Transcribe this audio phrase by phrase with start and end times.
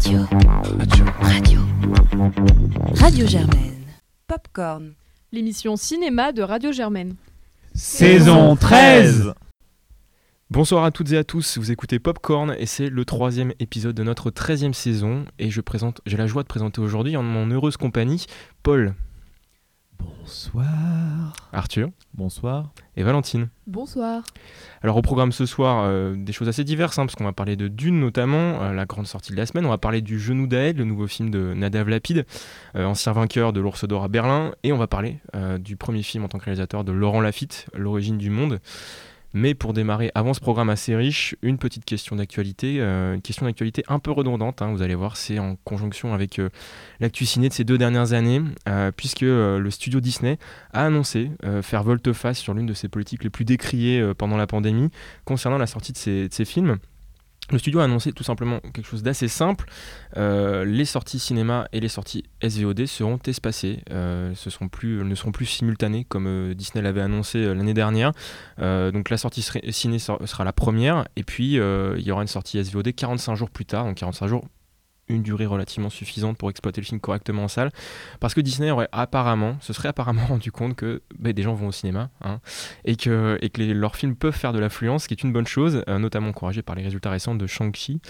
[0.00, 0.20] Radio.
[1.20, 1.60] Radio.
[2.94, 3.84] Radio Germaine.
[4.26, 4.94] Popcorn,
[5.30, 7.16] l'émission cinéma de Radio Germaine.
[7.74, 9.34] Saison 13
[10.48, 14.02] Bonsoir à toutes et à tous, vous écoutez Popcorn et c'est le troisième épisode de
[14.02, 17.76] notre 13e saison et je présente, j'ai la joie de présenter aujourd'hui en mon heureuse
[17.76, 18.24] compagnie
[18.62, 18.94] Paul,
[20.00, 21.32] Bonsoir.
[21.52, 22.70] Arthur Bonsoir.
[22.96, 23.48] et Valentine.
[23.66, 24.22] Bonsoir.
[24.82, 27.56] Alors au programme ce soir, euh, des choses assez diverses, hein, parce qu'on va parler
[27.56, 30.46] de Dune notamment, euh, la grande sortie de la semaine, on va parler du Genou
[30.46, 32.24] d'Aed, le nouveau film de Nadav Lapide,
[32.76, 36.02] euh, ancien vainqueur de l'Ours d'Or à Berlin, et on va parler euh, du premier
[36.02, 38.60] film en tant que réalisateur de Laurent Lafitte, L'origine du monde.
[39.32, 43.46] Mais pour démarrer, avant ce programme assez riche, une petite question d'actualité, euh, une question
[43.46, 46.48] d'actualité un peu redondante, hein, vous allez voir, c'est en conjonction avec euh,
[46.98, 50.38] l'actu ciné de ces deux dernières années, euh, puisque le studio Disney
[50.72, 51.30] a annoncé
[51.62, 54.90] faire volte-face sur l'une de ses politiques les plus décriées pendant la pandémie
[55.24, 56.78] concernant la sortie de ses films.
[57.50, 59.66] Le studio a annoncé tout simplement quelque chose d'assez simple.
[60.16, 63.82] Euh, les sorties cinéma et les sorties SVOD seront espacées.
[63.90, 68.12] Euh, ne seront plus simultanées comme euh, Disney l'avait annoncé euh, l'année dernière.
[68.58, 72.92] Donc la sortie ciné sera la première et puis il y aura une sortie SVOD
[72.94, 73.84] 45 jours plus tard.
[73.84, 74.44] Donc 45 jours,
[75.10, 77.70] une durée relativement suffisante pour exploiter le film correctement en salle.
[78.20, 81.68] Parce que Disney aurait apparemment, se serait apparemment rendu compte que bah, des gens vont
[81.68, 82.40] au cinéma hein,
[82.84, 85.98] et que, leurs films peuvent faire de l'affluence, ce qui est une bonne chose, euh,
[85.98, 88.00] notamment encouragé par les résultats récents de Shang-Chi,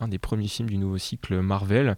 [0.00, 1.96] un des premiers films du nouveau cycle Marvel.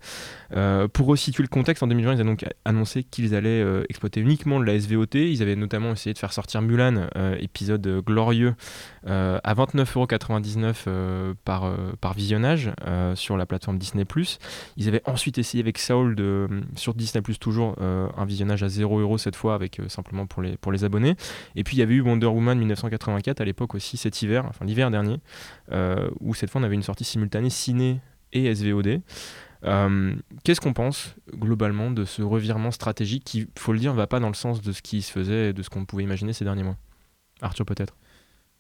[0.57, 4.21] Euh, pour resituer le contexte, en 2020, ils ont donc annoncé qu'ils allaient euh, exploiter
[4.21, 5.15] uniquement de la SVOT.
[5.15, 8.55] Ils avaient notamment essayé de faire sortir Mulan, euh, épisode glorieux,
[9.07, 12.73] à 29,99€ euh, par, visionnage
[13.15, 14.05] sur la plateforme Disney+.
[14.77, 19.37] Ils avaient ensuite essayé avec Saul de, sur Disney+, toujours, un visionnage à 0€ cette
[19.37, 21.17] fois, avec simplement pour les, abonnés.
[21.55, 24.65] Et puis il y avait eu Wonder Woman 1984 à l'époque aussi, cet hiver, enfin
[24.65, 25.21] l'hiver dernier,
[26.21, 27.90] où cette fois on avait une sortie simultanée ciné
[28.33, 29.01] et SVOD.
[29.65, 30.15] Euh,
[30.45, 34.29] Qu'est-ce qu'on pense globalement de ce revirement stratégique qui, faut le dire, va pas dans
[34.29, 36.63] le sens de ce qui se faisait et de ce qu'on pouvait imaginer ces derniers
[36.63, 36.77] mois?
[37.43, 37.97] Arthur peut-être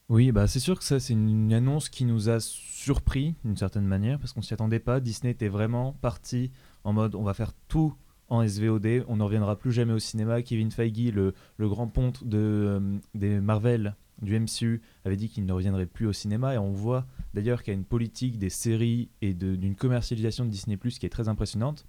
[0.09, 3.87] Oui, bah c'est sûr que ça c'est une annonce qui nous a surpris d'une certaine
[3.87, 5.00] manière parce qu'on s'y attendait pas.
[5.00, 6.50] Disney était vraiment parti
[6.84, 7.94] en mode on va faire tout
[8.28, 10.41] en SVOD, on ne reviendra plus jamais au cinéma.
[10.43, 15.47] Kevin Feige, le, le grand ponte de, euh, des Marvel du MCU, avait dit qu'il
[15.47, 18.50] ne reviendrait plus au cinéma et on voit d'ailleurs qu'il y a une politique des
[18.50, 21.84] séries et d'une commercialisation de Disney Plus qui est très impressionnante.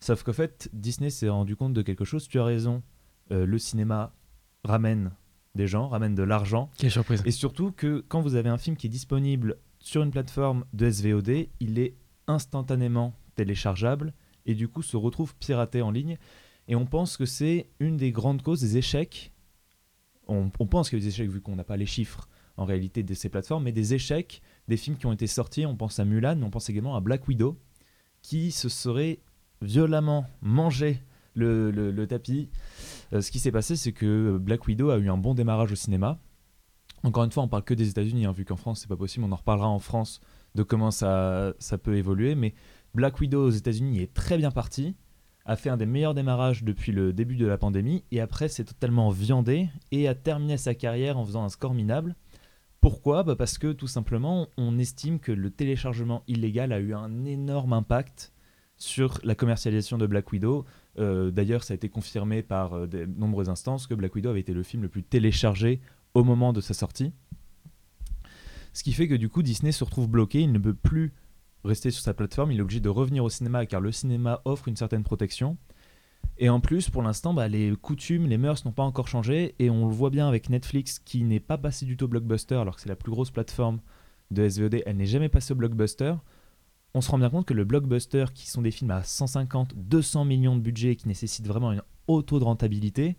[0.00, 2.26] Sauf qu'en fait, Disney s'est rendu compte de quelque chose.
[2.26, 2.82] Tu as raison,
[3.32, 4.14] euh, le cinéma
[4.64, 5.12] ramène
[5.54, 6.70] des gens, ramène de l'argent.
[6.78, 10.10] Quelle surprise Et surtout que quand vous avez un film qui est disponible sur une
[10.10, 14.14] plateforme de SVOD, il est instantanément téléchargeable
[14.46, 16.18] et du coup se retrouve piraté en ligne.
[16.68, 19.32] Et on pense que c'est une des grandes causes des échecs.
[20.30, 23.02] On, pense qu'il y a des échecs vu qu'on n'a pas les chiffres en réalité
[23.02, 25.66] de ces plateformes, mais des échecs des films qui ont été sortis.
[25.66, 27.58] On pense à Mulan, mais on pense également à Black Widow,
[28.22, 29.18] qui se serait
[29.62, 31.00] violemment mangé
[31.34, 32.48] le, le- le tapis.
[33.12, 35.76] Euh, ce qui s'est passé, c'est que Black Widow a eu un bon démarrage au
[35.76, 36.20] cinéma.
[37.02, 39.24] Encore une fois, on parle que des États-Unis, hein, vu qu'en France, c'est pas possible.
[39.24, 40.20] On en reparlera en France
[40.54, 42.34] de comment ça, ça peut évoluer.
[42.34, 42.54] Mais
[42.94, 44.96] Black Widow aux États-Unis est très bien parti,
[45.44, 48.64] a fait un des meilleurs démarrages depuis le début de la pandémie, et après, c'est
[48.64, 52.14] totalement viandé et a terminé sa carrière en faisant un score minable.
[52.80, 53.22] Pourquoi?
[53.22, 57.74] Bah Parce que tout simplement, on estime que le téléchargement illégal a eu un énorme
[57.74, 58.32] impact
[58.78, 60.64] sur la commercialisation de Black Widow.
[60.98, 64.40] Euh, D'ailleurs, ça a été confirmé par euh, de nombreuses instances que Black Widow avait
[64.40, 65.80] été le film le plus téléchargé
[66.14, 67.12] au moment de sa sortie.
[68.72, 71.12] Ce qui fait que du coup, Disney se retrouve bloqué, il ne peut plus
[71.64, 74.68] rester sur sa plateforme, il est obligé de revenir au cinéma car le cinéma offre
[74.68, 75.56] une certaine protection.
[76.38, 79.68] Et en plus, pour l'instant, bah, les coutumes, les mœurs n'ont pas encore changé et
[79.68, 82.80] on le voit bien avec Netflix qui n'est pas passé du tout blockbuster alors que
[82.80, 83.80] c'est la plus grosse plateforme
[84.30, 86.14] de SVOD, elle n'est jamais passée au blockbuster.
[86.94, 90.24] On se rend bien compte que le blockbuster, qui sont des films à 150, 200
[90.24, 93.16] millions de budget, qui nécessitent vraiment un haut taux de rentabilité,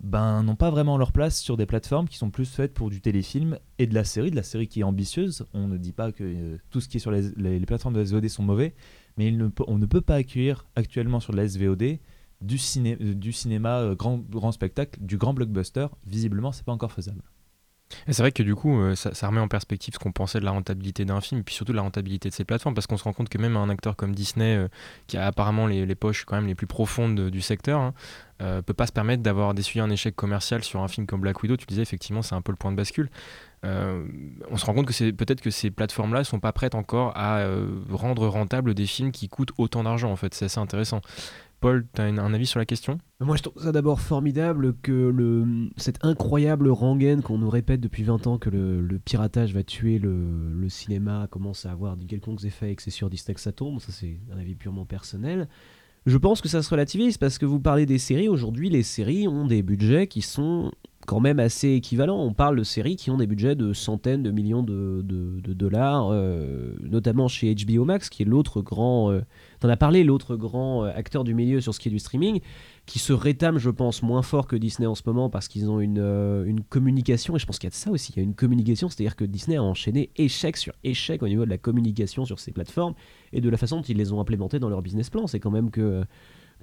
[0.00, 3.00] ben, n'ont pas vraiment leur place sur des plateformes qui sont plus faites pour du
[3.00, 5.46] téléfilm et de la série, de la série qui est ambitieuse.
[5.54, 8.28] On ne dit pas que euh, tout ce qui est sur les, plateformes de SVOD
[8.28, 8.74] sont mauvais,
[9.16, 9.34] mais
[9.66, 11.98] on ne peut pas accueillir actuellement sur la SVOD
[12.42, 15.86] du, ciné- euh, du cinéma euh, grand, grand spectacle, du grand blockbuster.
[16.06, 17.22] Visiblement, c'est pas encore faisable.
[18.08, 20.50] C'est vrai que du coup, euh, ça, remet en perspective ce qu'on pensait de la
[20.50, 23.12] rentabilité d'un film, puis surtout de la rentabilité de ces plateformes, parce qu'on se rend
[23.12, 24.68] compte que même un acteur comme Disney, euh,
[25.06, 27.94] qui a apparemment les, poches quand même les plus profondes de- du secteur, hein,
[28.42, 31.42] euh, peut pas se permettre d'avoir d'essuyer un échec commercial sur un film comme Black
[31.42, 31.56] Widow.
[31.56, 33.08] Tu disais effectivement, c'est un peu le point de bascule.
[33.62, 37.44] on se rend compte que c'est peut-être que ces plateformes-là sont pas prêtes encore à
[37.90, 40.12] rendre rentable des films qui coûtent autant d'argent.
[40.12, 41.00] En fait, c'est assez intéressant.
[41.66, 42.98] Paul, tu as un avis sur la question?
[43.18, 48.04] Moi, je trouve ça d'abord formidable que le, cette incroyable rengaine qu'on nous répète depuis
[48.04, 52.70] 20 ans que le, piratage va tuer le, cinéma commence à avoir des quelconques effets
[52.70, 53.80] et que c'est sur Disney que ça tombe.
[53.80, 55.48] Ça, c'est un avis purement personnel.
[56.06, 58.28] Je pense que ça se relativise parce que vous parlez des séries.
[58.28, 60.70] Aujourd'hui, les séries ont des budgets qui sont
[61.06, 62.20] quand même assez équivalents.
[62.20, 65.02] On parle de séries qui ont des budgets de centaines de millions de,
[65.54, 69.22] dollars, euh, notamment chez HBO Max, qui est l'autre grand, euh,
[69.60, 72.40] t'en as parlé, l'autre grand euh, acteur du milieu sur ce qui est du streaming,
[72.84, 75.80] qui se rétame, je pense, moins fort que Disney en ce moment parce qu'ils ont
[75.80, 78.22] une, une communication, et je pense qu'il y a de ça aussi, il y a
[78.22, 82.24] une communication, c'est-à-dire que Disney a enchaîné échec sur échec au niveau de la communication
[82.24, 82.94] sur ces plateformes
[83.32, 85.26] et de la façon dont ils les ont implémentées dans leur business plan.
[85.26, 86.04] C'est quand même que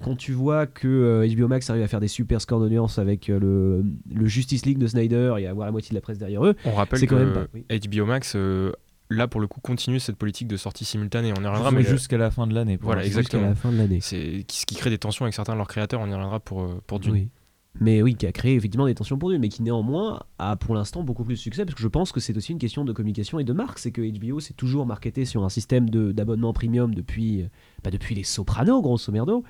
[0.02, 3.30] quand tu vois que HBO euh, Max arrive à faire des super scores d'audience avec
[3.30, 6.44] euh, le, le, Justice League de Snyder et avoir la moitié de la presse derrière
[6.44, 8.72] eux, on rappelle que quand même pas, HBO Max euh,
[9.10, 11.32] là pour le coup continue cette politique de sortie simultanée.
[11.32, 12.78] On y reviendra, mais jusqu'à la fin de l'année.
[12.80, 13.48] Voilà, exactement.
[13.48, 14.00] la fin de l'année.
[14.00, 16.00] C'est ce qui crée des tensions avec certains de leurs créateurs.
[16.00, 17.28] On y reviendra pour pour Dune
[17.80, 20.76] mais oui, qui a créé effectivement des tensions pour lui, mais qui néanmoins a pour
[20.76, 22.92] l'instant beaucoup plus de succès, parce que je pense que c'est aussi une question de
[22.92, 26.94] communication et de marque, c'est que HBO s'est toujours marketé sur un système d'abonnement premium
[26.94, 27.42] depuis,
[27.82, 29.42] pas bah, depuis les Sopranos, grosso merdo,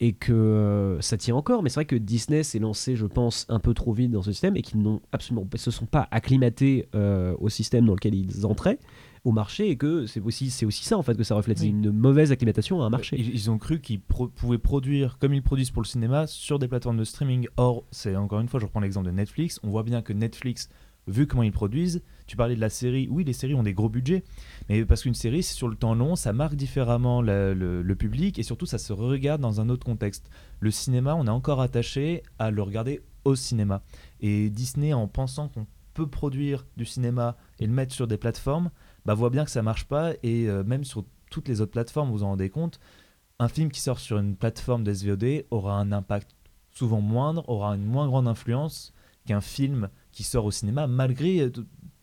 [0.00, 3.44] et que euh, ça tient encore, mais c'est vrai que Disney s'est lancé, je pense,
[3.50, 6.88] un peu trop vite dans ce système, et qu'ils n'ont absolument se sont pas acclimatés
[6.94, 8.78] euh, au système dans lequel ils entraient,
[9.26, 11.58] au marché et que c'est aussi, c'est aussi ça en fait que ça reflète.
[11.58, 13.18] C'est une mauvaise acclimatation à un marché.
[13.18, 16.96] Ils, ont cru qu'ils pouvaient produire comme ils produisent pour le cinéma sur des plateformes
[16.96, 17.48] de streaming.
[17.56, 19.58] Or, c'est encore une fois, je reprends l'exemple de Netflix.
[19.64, 20.68] On voit bien que Netflix,
[21.08, 23.08] vu comment ils produisent, tu parlais de la série.
[23.10, 24.22] Oui, les séries ont des gros budgets,
[24.68, 28.38] mais parce qu'une série, c'est sur le temps long, ça marque différemment le, le, public
[28.38, 30.30] et surtout, ça se regarde dans un autre contexte.
[30.60, 33.82] Le cinéma, on est encore attaché à le regarder au cinéma.
[34.20, 38.70] Et Disney, en pensant qu'on peut produire du cinéma et le mettre sur des plateformes,
[39.06, 40.12] bah, voit bien que ça marche pas.
[40.22, 42.80] Et euh, même sur toutes les autres plateformes, vous vous en rendez compte,
[43.38, 46.34] un film qui sort sur une plateforme de SVOD aura un impact
[46.72, 48.92] souvent moindre, aura une moins grande influence
[49.26, 51.52] qu'un film qui sort au cinéma, malgré euh,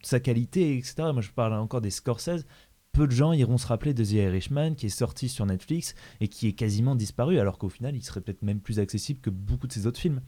[0.02, 0.96] sa qualité, etc.
[1.14, 2.46] Moi, je parle encore des Scorsese.
[2.92, 6.28] Peu de gens iront se rappeler de The Irishman, qui est sorti sur Netflix et
[6.28, 9.66] qui est quasiment disparu, alors qu'au final, il serait peut-être même plus accessible que beaucoup
[9.66, 10.22] de ses autres films.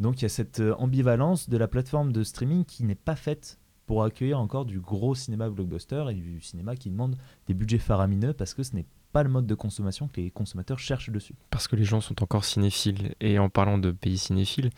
[0.00, 3.16] Donc il y a cette euh, ambivalence de la plateforme de streaming qui n'est pas
[3.16, 7.16] faite pour accueillir encore du gros cinéma blockbuster et du cinéma qui demande
[7.46, 10.78] des budgets faramineux parce que ce n'est pas le mode de consommation que les consommateurs
[10.78, 11.34] cherchent dessus.
[11.48, 13.14] Parce que les gens sont encore cinéphiles.
[13.20, 14.68] Et en parlant de pays cinéphiles,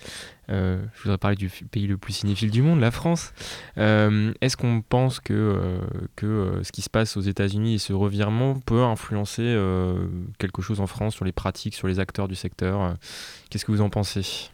[0.49, 3.33] euh, je voudrais parler du pays le plus cinéphile du monde, la France.
[3.79, 5.81] Euh, est-ce qu'on pense que, euh,
[6.15, 9.57] que ce qui se passe aux États-Unis et ce revirement peut influencer
[10.39, 12.95] quelque chose en France sur les pratiques, sur les acteurs du secteur?
[13.51, 14.51] Qu'est-ce que vous en pensez?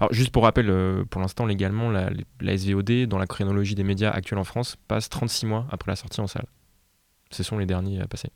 [0.00, 2.10] Alors, juste pour rappel, euh, pour l'instant, légalement, la,
[2.56, 6.20] SVOD, dans la chronologie des médias actuels en France, passe 36 mois après la sortie
[6.20, 6.46] en salle.
[7.30, 8.28] Ce sont les derniers à passer.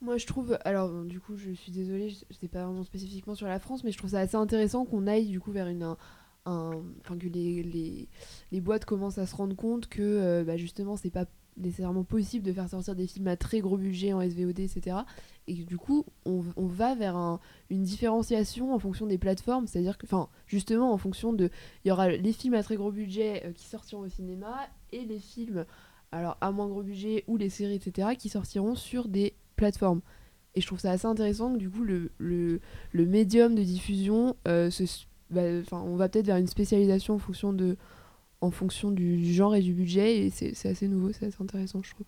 [0.00, 3.48] Moi, je trouve, alors du coup, je suis désolée, je n'étais pas vraiment spécifiquement sur
[3.48, 5.96] la France, mais je trouve ça assez intéressant qu'on aille du coup vers une, un,
[7.00, 8.08] enfin que les, les,
[8.52, 11.24] les, boîtes commencent à se rendre compte que euh, bah, justement, c'est pas
[11.58, 14.98] nécessairement possible de faire sortir des films à très gros budget en SVOD, etc.
[15.46, 17.38] Et du coup, on, va vers
[17.70, 21.50] une différenciation en fonction des plateformes, c'est-à-dire que, enfin, justement, en fonction de.
[21.84, 25.04] Il y aura les films à très gros budget euh, qui sortiront au cinéma et
[25.04, 25.64] les films,
[26.12, 30.02] alors à moins gros budget ou les séries, etc., qui sortiront sur des plateformes.
[30.54, 32.60] Et je trouve ça assez intéressant que du coup, le, le,
[33.06, 34.70] médium de diffusion, euh,
[35.72, 37.76] on va peut-être vers une spécialisation en fonction de
[38.40, 41.90] en fonction du genre et du budget et c'est assez nouveau, c'est assez intéressant je
[41.90, 42.06] trouve.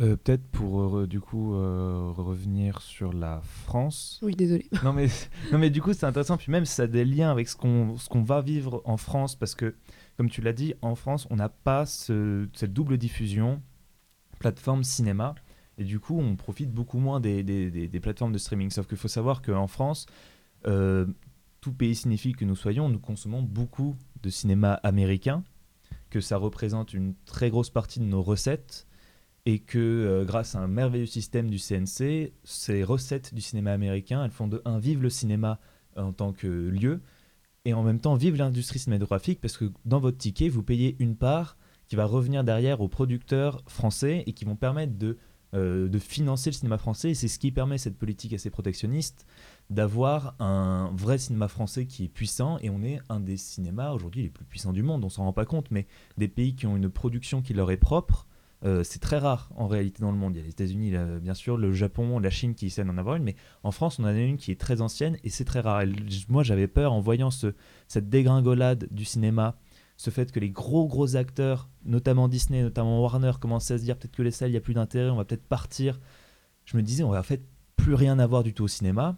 [0.00, 4.18] Euh, peut-être pour euh, du coup euh, revenir sur la France.
[4.22, 4.66] Oui, désolé.
[4.84, 5.08] non mais
[5.52, 8.22] non mais du coup c'est intéressant puis même ça a des liens avec ce qu'on
[8.22, 9.74] va vivre en France parce que
[10.16, 13.60] comme tu l'as dit en France on n'a pas ce, cette double diffusion
[14.38, 15.34] plateforme cinéma
[15.76, 18.70] et du coup on profite beaucoup moins des, des, des, plateformes de streaming.
[18.70, 20.06] Sauf qu'il faut savoir qu'en France
[21.62, 25.44] tout pays signifie que nous soyons nous consommons beaucoup de cinéma américain,
[26.10, 28.86] que ça représente une très grosse partie de nos recettes
[29.46, 34.24] et que euh, grâce à un merveilleux système du CNC, ces recettes du cinéma américain,
[34.24, 35.60] elles font de un vivre le cinéma
[35.96, 37.00] en tant que lieu
[37.64, 41.16] et en même temps vivre l'industrie cinématographique parce que dans votre ticket, vous payez une
[41.16, 45.16] part qui va revenir derrière aux producteurs français et qui vont permettre de,
[45.54, 47.10] euh, de financer le cinéma français.
[47.10, 49.26] Et c'est ce qui permet cette politique assez protectionniste
[49.70, 54.22] d'avoir un vrai cinéma français qui est puissant et on est un des cinémas aujourd'hui
[54.22, 55.86] les plus puissants du monde, on s'en rend pas compte, mais
[56.18, 58.26] des pays qui ont une production qui leur est propre,
[58.64, 60.36] euh, c'est très rare en réalité dans le monde.
[60.36, 63.16] Il y a les États-Unis, bien sûr, le Japon, la Chine qui essaient d'en avoir
[63.16, 65.60] une, mais en France, on en a une qui est très ancienne et c'est très
[65.60, 65.82] rare.
[66.28, 67.54] moi, j'avais peur en voyant ce,
[67.88, 69.56] cette dégringolade du cinéma
[70.02, 73.96] ce fait que les gros gros acteurs, notamment Disney, notamment Warner, commençaient à se dire
[73.96, 76.00] peut-être que les salles, il n'y a plus d'intérêt, on va peut-être partir.
[76.64, 77.42] Je me disais, on va en fait
[77.76, 79.16] plus rien avoir du tout au cinéma.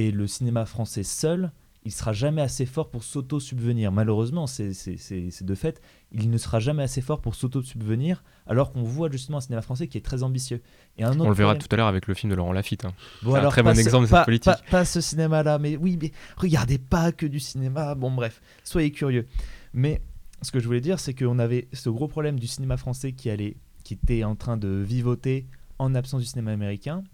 [0.00, 1.52] Et le cinéma français seul,
[1.84, 3.92] il sera jamais assez fort pour s'auto-subvenir.
[3.92, 9.10] Malheureusement, c'est de fait, il ne sera jamais assez fort pour s'auto-subvenir, alors qu'on voit
[9.10, 10.62] justement un cinéma français qui est très ambitieux.
[10.96, 12.86] Et un autre On le verra tout à l'heure avec le film de Laurent Lafitte.
[12.86, 12.94] Hein.
[13.22, 14.54] Bon, un très bon exemple de cette politique.
[14.54, 17.94] Pas, pas ce cinéma-là, mais oui, mais regardez pas que du cinéma.
[17.94, 19.26] Bon, bref, soyez curieux.
[19.74, 20.00] Mais
[20.40, 23.28] ce que je voulais dire, c'est qu'on avait ce gros problème du cinéma français qui,
[23.28, 25.46] allait, qui était en train de vivoter
[25.78, 27.04] en absence du cinéma américain.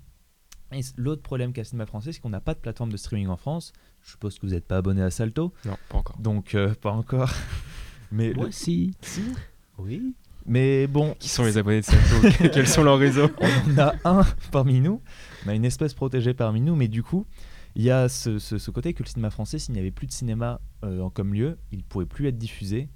[0.73, 3.29] Et l'autre problème qu'a le cinéma français, c'est qu'on n'a pas de plateforme de streaming
[3.29, 3.73] en France.
[4.03, 5.53] Je suppose que vous n'êtes pas abonné à Salto.
[5.65, 6.19] Non, pas encore.
[6.19, 7.33] Donc, euh, pas encore.
[8.13, 8.93] Mais Moi, si.
[9.01, 9.23] Si
[9.79, 10.15] Oui.
[10.45, 11.15] Mais bon.
[11.19, 12.49] Qui sont les abonnés de Salto?
[12.53, 13.31] Quels sont leurs réseaux?
[13.41, 15.01] On a un parmi nous.
[15.45, 16.77] On a une espèce protégée parmi nous.
[16.77, 17.27] Mais du coup,
[17.75, 20.61] il y a ce, côté que le cinéma français, s'il n'y avait plus de cinéma
[20.85, 22.89] euh, en comme lieu, il ne pourrait plus être diffusé.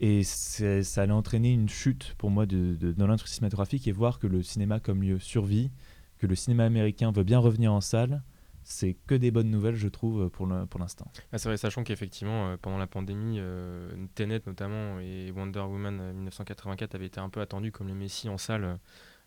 [0.00, 4.26] Et ça allait entraîner une chute pour moi de, dans l'industrie cinématographique et voir que
[4.26, 5.70] le cinéma comme lieu survit,
[6.20, 8.22] que le cinéma américain veut bien revenir en salle.
[8.62, 11.06] C'est que des bonnes nouvelles, je trouve, pour l'instant.
[11.06, 15.60] Pour ah, c'est vrai, sachant qu'effectivement, euh, pendant la pandémie, euh, Tenet notamment et Wonder
[15.60, 18.78] Woman 1984 avaient été un peu attendus comme les messies en salle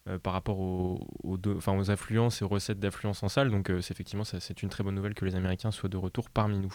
[0.07, 0.99] euh, par rapport aux,
[1.89, 3.49] affluences et aux recettes d'affluence en salle.
[3.49, 6.59] Donc, c'est effectivement, c'est une très bonne nouvelle que les Américains soient de retour parmi
[6.59, 6.73] nous.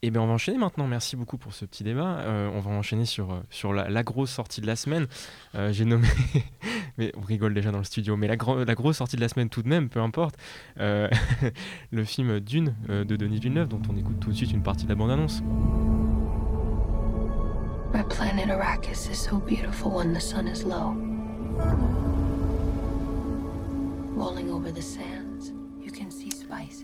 [0.00, 2.18] Et eh bien on va enchaîner maintenant, merci beaucoup pour ce petit débat.
[2.20, 5.08] Euh, on va enchaîner sur, euh, sur la, grosse sortie de la semaine.
[5.56, 6.06] Euh, j'ai nommé,
[6.98, 9.48] mais on rigole déjà dans le studio, mais la, la grosse sortie de la semaine
[9.48, 10.36] tout de même, peu importe.
[10.76, 14.90] le film Dune de Denis Villeneuve, dont on écoute tout de suite une partie de
[14.90, 15.42] la bande-annonce.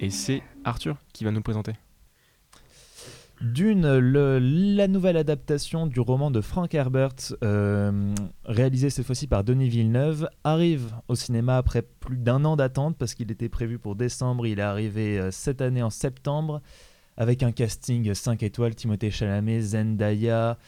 [0.00, 1.74] Et c'est Arthur qui va nous présenter.
[3.40, 8.14] Dune, la nouvelle adaptation du roman de Frank Herbert, euh,
[8.44, 13.14] réalisé cette fois-ci par Denis Villeneuve, arrive au cinéma après plus d'un an d'attente parce
[13.14, 14.46] qu'il était prévu pour décembre.
[14.46, 16.62] Il est arrivé euh, cette année en septembre
[17.16, 20.58] avec un casting 5 étoiles Timothée Chalamet, Zendaya,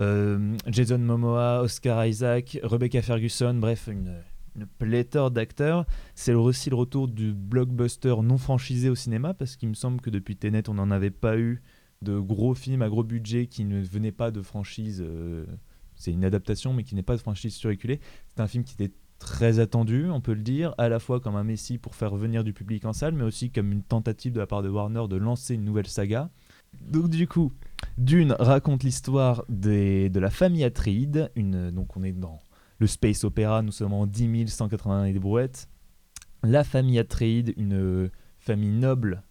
[0.00, 4.14] euh, Jason Momoa, Oscar Isaac, Rebecca Ferguson, bref, une,
[4.56, 5.84] une pléthore d'acteurs.
[6.14, 10.10] C'est aussi le retour du blockbuster non franchisé au cinéma parce qu'il me semble que
[10.10, 11.62] depuis Tenet, on n'en avait pas eu
[12.02, 15.02] de gros films à gros budget qui ne venaient pas de franchise.
[15.04, 15.44] Euh,
[15.94, 18.00] c'est une adaptation, mais qui n'est pas de franchise surréculée.
[18.28, 21.36] C'est un film qui était très attendu, on peut le dire, à la fois comme
[21.36, 24.40] un messie pour faire venir du public en salle, mais aussi comme une tentative de
[24.40, 26.30] la part de Warner de lancer une nouvelle saga.
[26.82, 27.52] Donc du coup,
[27.96, 32.40] Dune raconte l'histoire de la famille Atreides, une, donc on est dans
[32.78, 35.68] le space opéra, nous sommes en 10 180 des brouettes.
[36.42, 39.22] La famille Atreides, une famille noble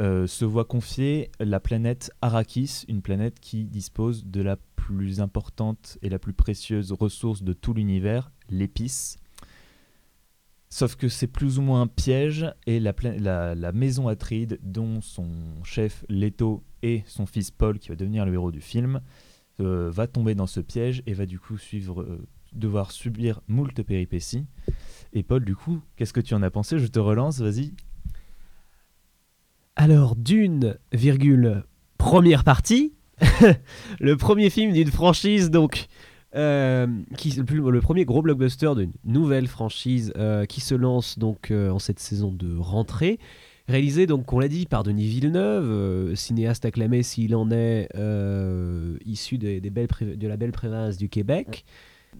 [0.00, 5.98] euh, se voit confier la planète Arrakis, une planète qui dispose de la plus importante
[6.00, 9.18] et la plus précieuse ressource de tout l'univers, l'épice.
[10.70, 15.28] Sauf que c'est plus ou moins un piège et la, maison Atride, dont son
[15.64, 19.00] chef Leto et son fils Paul, qui va devenir le héros du film,
[19.60, 23.82] euh, va tomber dans ce piège et va du coup suivre, euh, devoir subir moult
[23.82, 24.46] péripéties.
[25.12, 26.78] Et Paul, du coup, qu'est-ce que tu en as pensé?
[26.78, 27.72] Je te relance, vas-y.
[29.76, 31.64] Alors, d'une, virgule,
[31.96, 32.92] première partie,
[34.00, 35.86] le premier film d'une franchise, donc,
[36.34, 36.86] euh,
[37.16, 41.70] qui, le, le, premier gros blockbuster d'une nouvelle franchise euh, qui se lance donc euh,
[41.70, 43.18] en cette saison de rentrée.
[43.68, 47.88] Réalisé, donc, on l'a dit, par Denis Villeneuve, cinéaste acclamé s'il en est,
[49.04, 51.64] issu des, belles de la belle province du Québec.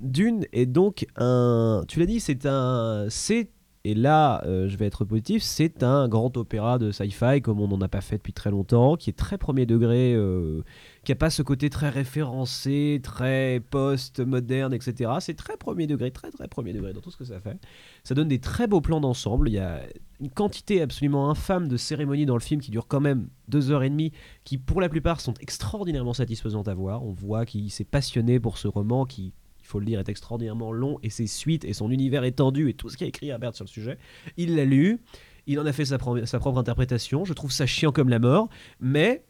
[0.00, 1.82] Dune est donc un.
[1.88, 3.06] Tu l'as dit, c'est un.
[3.08, 3.50] C'est
[3.84, 7.68] et là, euh, je vais être positif, c'est un grand opéra de sci-fi comme on
[7.68, 10.62] n'en a pas fait depuis très longtemps, qui est très premier degré, euh,
[11.02, 15.12] qui n'a pas ce côté très référencé, très post-moderne, etc.
[15.20, 17.56] C'est très premier degré, très très premier degré dans tout ce que ça fait.
[18.04, 19.48] Ça donne des très beaux plans d'ensemble.
[19.48, 19.80] Il y a
[20.20, 23.82] une quantité absolument infâme de cérémonies dans le film qui durent quand même deux heures
[23.82, 24.12] et demie,
[24.44, 27.02] qui pour la plupart sont extraordinairement satisfaisantes à voir.
[27.02, 29.32] On voit qu'il s'est passionné pour ce roman qui
[29.70, 32.88] faut le dire, est extraordinairement long et ses suites et son univers étendu et tout
[32.88, 33.98] ce qu'a écrit Herbert sur le sujet.
[34.36, 35.00] Il l'a lu,
[35.46, 37.24] il en a fait sa, sa propre interprétation.
[37.24, 38.48] Je trouve ça chiant comme la mort,
[38.80, 39.24] mais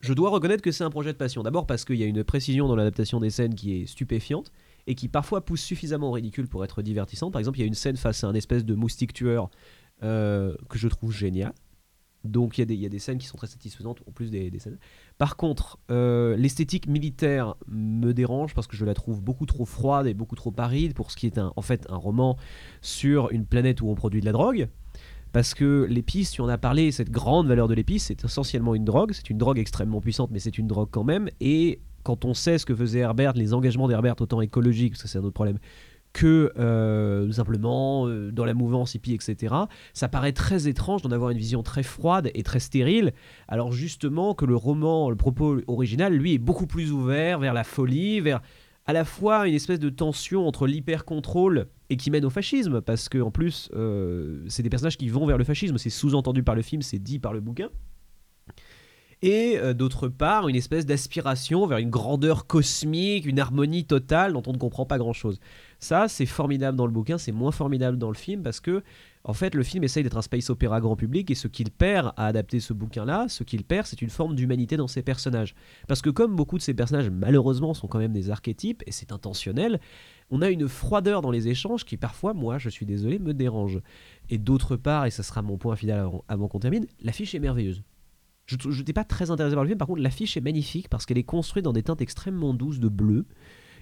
[0.00, 1.42] je dois reconnaître que c'est un projet de passion.
[1.42, 4.52] D'abord parce qu'il y a une précision dans l'adaptation des scènes qui est stupéfiante
[4.86, 7.32] et qui parfois pousse suffisamment au ridicule pour être divertissante.
[7.32, 9.50] Par exemple, il y a une scène face à un espèce de moustique tueur
[10.02, 11.52] euh, que je trouve génial.
[12.30, 14.78] Donc il y, a des scènes qui sont très satisfaisantes en plus des, scènes.
[15.18, 20.06] Par contre, euh, l'esthétique militaire me dérange parce que je la trouve beaucoup trop froide
[20.06, 22.36] et beaucoup trop aride pour ce qui est en fait un roman
[22.82, 24.68] sur une planète où on produit de la drogue.
[25.32, 28.84] Parce que l'épice, tu en as parlé, cette grande valeur de l'épice, c'est essentiellement une
[28.84, 29.10] drogue.
[29.12, 31.28] C'est une drogue extrêmement puissante, mais c'est une drogue quand même.
[31.40, 35.08] Et quand on sait ce que faisait Herbert, les engagements d'Herbert, autant écologiques, parce que
[35.08, 35.58] c'est un autre problème,
[36.16, 39.54] que euh, simplement euh, dans la mouvance hippie, etc.
[39.92, 43.12] Ça paraît très étrange d'en avoir une vision très froide et très stérile,
[43.48, 47.64] alors justement que le roman, le propos original, lui, est beaucoup plus ouvert vers la
[47.64, 48.40] folie, vers
[48.86, 53.10] à la fois une espèce de tension entre l'hyper-contrôle et qui mène au fascisme, parce
[53.10, 56.54] que en plus, euh, c'est des personnages qui vont vers le fascisme, c'est sous-entendu par
[56.54, 57.68] le film, c'est dit par le bouquin
[59.26, 64.42] et euh, d'autre part une espèce d'aspiration vers une grandeur cosmique, une harmonie totale dont
[64.46, 65.40] on ne comprend pas grand-chose.
[65.80, 68.84] Ça, c'est formidable dans le bouquin, c'est moins formidable dans le film parce que,
[69.24, 72.12] en fait, le film essaye d'être un space opéra grand public et ce qu'il perd
[72.16, 75.56] à adapter ce bouquin-là, ce qu'il perd, c'est une forme d'humanité dans ses personnages.
[75.88, 79.10] Parce que comme beaucoup de ces personnages, malheureusement, sont quand même des archétypes et c'est
[79.10, 79.80] intentionnel,
[80.30, 83.80] on a une froideur dans les échanges qui parfois, moi, je suis désolé, me dérange.
[84.30, 87.40] Et d'autre part, et ça sera mon point final avant, avant qu'on termine, l'affiche est
[87.40, 87.82] merveilleuse.
[88.46, 91.18] Je n'étais pas très intéressé par le film, par contre l'affiche est magnifique parce qu'elle
[91.18, 93.26] est construite dans des teintes extrêmement douces de bleu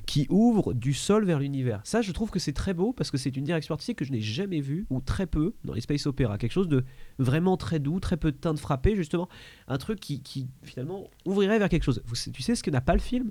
[0.07, 1.81] qui ouvrent du sol vers l'univers.
[1.85, 4.13] Ça, je trouve que c'est très beau parce que c'est une direction artistique que je
[4.13, 6.39] n'ai jamais vue, ou très peu, dans les space opéra.
[6.39, 6.85] Quelque chose de
[7.19, 9.29] vraiment très doux, très peu de teintes frappées, justement.
[9.67, 12.03] Un truc qui, finalement ouvrirait vers quelque chose.
[12.33, 13.31] Tu sais ce que n'a pas le film?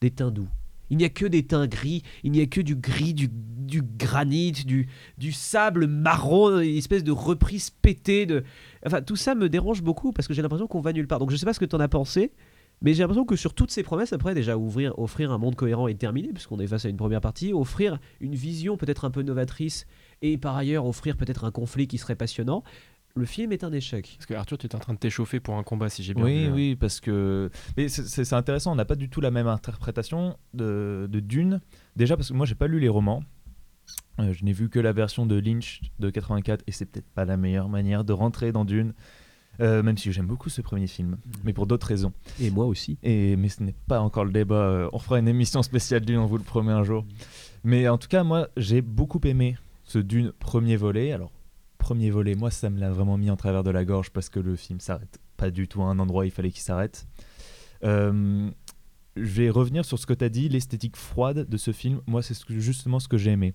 [0.00, 0.48] Des teints doux.
[0.90, 4.52] Il n'y a que des teints gris, il n'y a que du gris, du, granit,
[4.52, 8.26] du, du sable marron, une espèce de reprise pétée.
[8.26, 8.44] De...
[8.86, 11.18] Enfin, tout ça me dérange beaucoup parce que j'ai l'impression qu'on va nulle part.
[11.18, 12.32] Donc je ne sais pas ce que tu en as pensé,
[12.80, 15.88] mais j'ai l'impression que sur toutes ces promesses, après déjà ouvrir, offrir un monde cohérent
[15.88, 19.22] et terminé, puisqu'on est face à une première partie, offrir une vision peut-être un peu
[19.22, 19.86] novatrice
[20.22, 22.62] et par ailleurs offrir peut-être un conflit qui serait passionnant,
[23.18, 24.14] le film est un échec.
[24.16, 26.24] Parce que Arthur, tu es en train de t'échauffer pour un combat, si j'ai bien
[26.24, 26.46] Oui, vu.
[26.46, 26.52] hein.
[26.54, 27.50] oui, parce que.
[27.76, 31.60] Mais c'est- intéressant, on n'a pas du tout la même interprétation de, de Dune.
[31.96, 33.22] Déjà, parce que moi, j'ai pas lu les romans.
[34.20, 37.24] Euh, je n'ai vu que la version de Lynch de 84, et c'est peut-être pas
[37.24, 38.92] la meilleure manière de rentrer dans Dune.
[39.60, 42.12] Euh, même si j'aime beaucoup ce premier film, mais pour d'autres raisons.
[42.40, 42.96] Et moi aussi.
[43.02, 44.54] Et, mais ce n'est pas encore le débat.
[44.54, 47.04] euh, On fera une émission spéciale Dune, on vous le promet un jour.
[47.64, 51.10] Mais en tout cas, moi, j'ai beaucoup aimé ce Dune premier volet.
[51.10, 51.32] Alors,
[51.88, 54.38] premier volet, moi, ça me l'a vraiment mis en travers de la gorge parce que
[54.40, 57.06] le film s'arrête pas du tout à un endroit il fallait qu'il s'arrête.
[57.82, 58.50] Euh,
[59.16, 62.02] je vais revenir sur ce que tu as dit, l'esthétique froide de ce film.
[62.06, 63.54] Moi, c'est justement ce que j'ai aimé.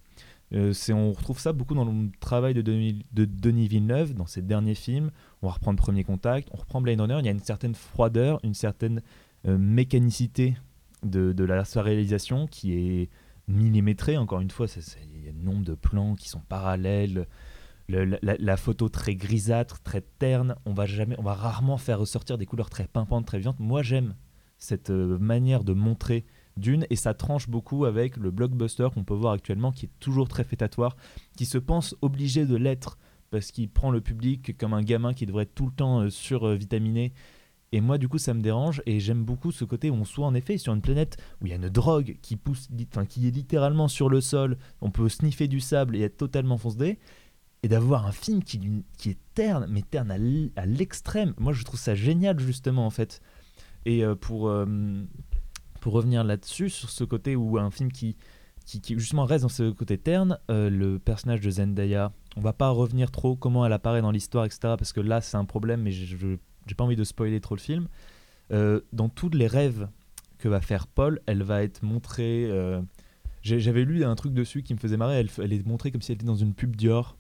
[0.52, 4.42] Euh, on retrouve ça beaucoup dans le travail de Denis, de Denis Villeneuve, dans ses
[4.42, 5.12] derniers films.
[5.44, 7.18] On va reprendre Premier Contact, on reprend Blade Runner.
[7.20, 9.04] Il y a une certaine froideur, une certaine
[9.46, 10.58] euh, mécanicité
[11.04, 13.10] de, la, sa réalisation qui est
[13.48, 14.18] millimétrée.
[14.18, 14.66] Encore une fois,
[15.04, 17.28] il y a un nombre de plans qui sont parallèles.
[17.90, 20.56] La, photo très grisâtre, très terne.
[20.66, 23.60] On va jamais, on va rarement faire ressortir des couleurs très pimpantes, très vivantes.
[23.60, 24.16] Moi, j'aime
[24.58, 29.14] cette euh, manière de montrer Dune et ça tranche beaucoup avec le blockbuster qu'on peut
[29.14, 30.96] voir actuellement qui est toujours très fêtatoire,
[31.36, 32.98] qui se pense obligé de l'être
[33.32, 36.10] parce qu'il prend le public comme un gamin qui devrait être tout le temps euh,
[36.10, 37.14] survitaminé.
[37.74, 40.28] Et moi, du coup, ça me dérange et j'aime beaucoup ce côté où on soit
[40.28, 42.70] en effet sur une planète où il y a une drogue qui pousse,
[43.10, 44.60] qui est littéralement sur le sol.
[44.80, 47.00] On peut sniffer du sable et être totalement foncé.
[47.64, 51.34] Et d'avoir un film qui, qui est terne, mais terne à l'extrême.
[51.38, 53.22] Moi, je trouve ça génial, justement, en fait.
[53.86, 54.66] Et euh, pour, euh,
[55.82, 58.16] pour revenir là-dessus, sur ce côté où un film qui,
[58.66, 62.70] qui, justement reste dans ce côté terne, euh, le personnage de Zendaya, on va pas
[62.70, 64.60] revenir trop comment elle apparaît dans l'histoire, etc.
[64.78, 67.62] Parce que là, c'est un problème, mais je j'ai pas envie de spoiler trop le
[67.62, 67.88] film.
[68.50, 69.90] Dans tous les rêves
[70.38, 72.50] que va faire Paul, elle va être montrée.
[73.42, 75.16] J'avais lu un truc dessus qui me faisait marrer.
[75.16, 77.18] Elle, elle est montrée comme si elle était dans une pub Dior.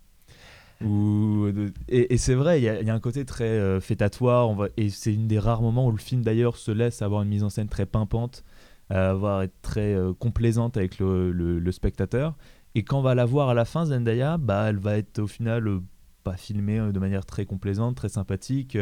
[1.87, 4.49] Et c'est vrai, il y, a- un côté très euh, fêtatoire.
[4.77, 7.43] Et c'est une des rares moments où le film d'ailleurs se laisse avoir une mise
[7.43, 8.43] en scène très pimpante,
[8.89, 12.35] avoir être très euh, complaisante avec le, spectateur.
[12.75, 15.27] Et quand on va la voir à la fin, Zendaya, bah, elle va être au
[15.27, 15.79] final euh,
[16.23, 18.77] pas filmée euh, de manière très complaisante, très sympathique.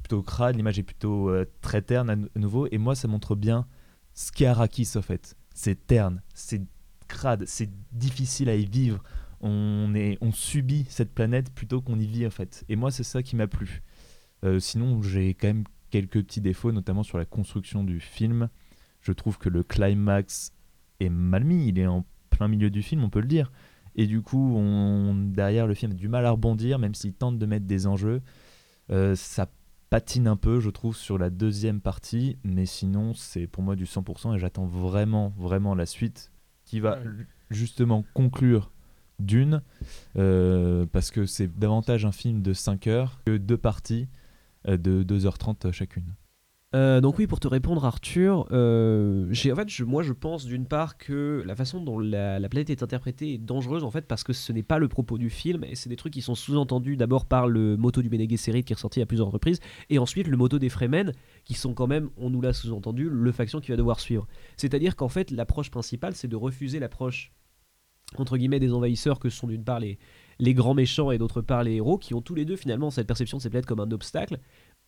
[0.00, 2.66] plutôt crade, l'image est plutôt très terne à nouveau.
[2.70, 3.66] Et moi, ça montre bien
[4.14, 5.36] ce qu'est Arrakis en fait.
[5.54, 6.62] C'est terne, c'est
[7.08, 9.02] crade, c'est difficile à y vivre.
[9.46, 12.64] On, est, on subit cette planète plutôt qu'on y vit en fait.
[12.70, 13.82] Et moi, c'est ça qui m'a plu.
[14.42, 18.48] Euh, sinon, j'ai quand même quelques petits défauts, notamment sur la construction du film.
[19.00, 20.52] Je trouve que le climax
[21.00, 21.68] est mal mis.
[21.68, 23.52] Il est en plein milieu du film, on peut le dire.
[23.96, 27.38] Et du coup, on, derrière, le film a du mal à rebondir, même s'il tente
[27.38, 28.22] de mettre des enjeux.
[28.90, 29.48] Euh, ça
[29.90, 32.38] patine un peu, je trouve, sur la deuxième partie.
[32.42, 36.32] Mais sinon, c'est pour moi du 100% et j'attends vraiment, vraiment la suite
[36.64, 36.98] qui va
[37.50, 38.72] justement conclure
[39.20, 39.62] Dune.
[40.16, 44.08] euh, parce que c'est davantage un film de 5 heures que deux parties
[44.68, 46.14] euh, de 2h30 chacune.
[46.74, 50.98] Euh, donc oui, pour te répondre, Arthur, en fait, je- moi, je pense d'une part
[50.98, 54.32] que la façon dont la, la planète est interprétée est dangereuse en fait parce que
[54.32, 57.26] ce n'est pas le propos du film et c'est des trucs qui sont sous-entendus d'abord
[57.26, 60.36] par le moto du Bene Gesserit qui est ressorti à plusieurs reprises et ensuite le
[60.36, 61.12] moto des Fremen
[61.44, 64.26] qui sont quand même, on nous l'a sous-entendu, le faction qui va devoir suivre.
[64.56, 67.30] C'est-à-dire qu'en fait, l'approche principale, c'est de refuser l'approche
[68.16, 69.98] entre guillemets des envahisseurs que sont d'une part les,
[70.38, 73.06] les grands méchants et d'autre part les héros qui ont tous les deux finalement cette
[73.06, 74.38] perception de ces planètes comme un obstacle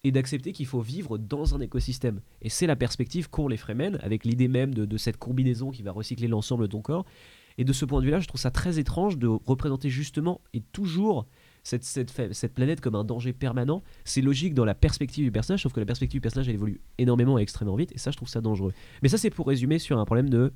[0.04, 2.20] et d'accepter qu'il faut vivre dans un écosystème.
[2.42, 5.82] Et c'est la perspective qu'ont les Fremen, avec l'idée même de, de cette combinaison qui
[5.82, 7.04] va recycler l'ensemble de ton corps.
[7.58, 10.60] Et de ce point de vue-là, je trouve ça très étrange de représenter justement et
[10.60, 11.26] toujours
[11.64, 13.82] cette, cette, cette planète comme un danger permanent.
[14.04, 16.82] C'est logique dans la perspective du personnage, sauf que la perspective du personnage, elle évolue
[16.98, 18.74] énormément et extrêmement vite, et ça, je trouve ça dangereux.
[19.02, 20.52] Mais ça, c'est pour résumer sur un problème de...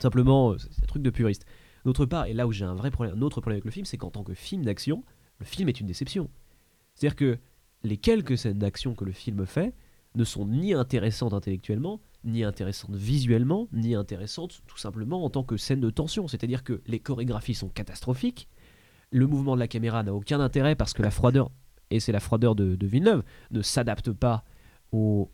[0.00, 1.44] Simplement, euh, c'est un truc de puriste.
[1.84, 3.84] D'autre part, et là où j'ai un vrai problème, un autre problème avec le film,
[3.84, 5.02] c'est qu'en tant que film d'action,
[5.38, 6.30] le film est une déception.
[6.94, 7.38] C'est-à-dire que
[7.82, 9.74] les quelques scènes d'action que le film fait
[10.14, 15.56] ne sont ni intéressantes intellectuellement, ni intéressantes visuellement, ni intéressantes tout simplement en tant que
[15.56, 16.28] scène de tension.
[16.28, 18.48] C'est-à-dire que les chorégraphies sont catastrophiques,
[19.10, 21.50] le mouvement de la caméra n'a aucun intérêt parce que la froideur,
[21.90, 24.44] et c'est la froideur de, Villeneuve, ne s'adapte pas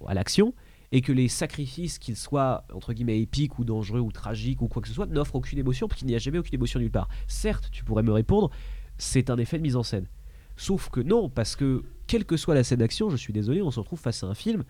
[0.06, 0.54] à l'action,
[0.92, 4.82] et que les sacrifices, qu'ils soient entre guillemets épiques ou dangereux ou tragiques ou quoi
[4.82, 7.08] que ce soit, n'offrent aucune émotion, parce qu'il n'y a jamais aucune émotion nulle part.
[7.26, 8.50] Certes, tu pourrais me répondre,
[8.96, 10.06] c'est un effet de mise en scène.
[10.56, 13.70] Sauf que non, parce que quelle que soit la scène d'action, je suis désolé, on
[13.70, 14.64] se retrouve face à un film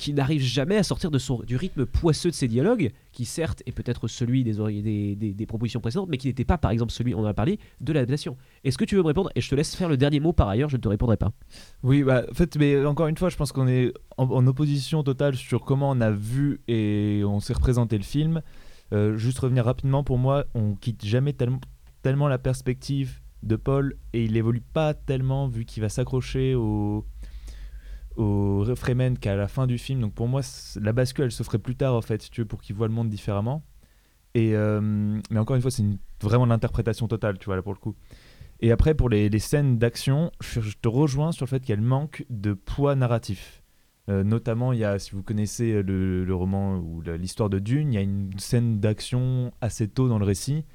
[0.00, 3.62] qui n'arrive jamais à sortir de son, du rythme poisseux de ses dialogues, qui certes
[3.66, 4.54] est peut-être celui des,
[5.14, 7.58] des, des- propositions précédentes, mais qui n'était pas par exemple celui, on en a parlé,
[7.82, 8.36] de l'adaptation.
[8.64, 10.48] Est-ce que tu veux me répondre Et je te laisse faire le dernier mot par
[10.48, 11.32] ailleurs, je ne te répondrai pas.
[11.82, 15.02] Oui, bah, en fait, mais encore une fois, je pense qu'on est en, en opposition
[15.02, 18.40] totale sur comment on a vu et on s'est représenté le film.
[18.92, 21.60] Euh, juste revenir rapidement, pour moi, on quitte jamais tellement,
[22.02, 27.04] tellement la perspective de Paul et il évolue pas tellement vu qu'il va s'accrocher au
[28.20, 30.00] au Fremen qu'à la fin du film.
[30.00, 30.42] Donc pour moi,
[30.80, 32.94] la bascule, elle se ferait plus tard en fait, tu veux, pour qu'il voit le
[32.94, 33.64] monde différemment.
[34.34, 34.80] Et euh,
[35.30, 35.84] mais encore une fois, c'est
[36.22, 37.96] vraiment l'interprétation totale, tu vois là pour le coup.
[38.60, 42.26] Et après, pour les, les scènes d'action, je, te rejoins sur le fait qu'elles manquent
[42.28, 43.62] de poids narratif.
[44.10, 47.92] Euh, notamment, il y a, si vous connaissez le, le roman ou l'histoire de Dune,
[47.92, 50.66] il y a une scène d'action assez tôt dans le récit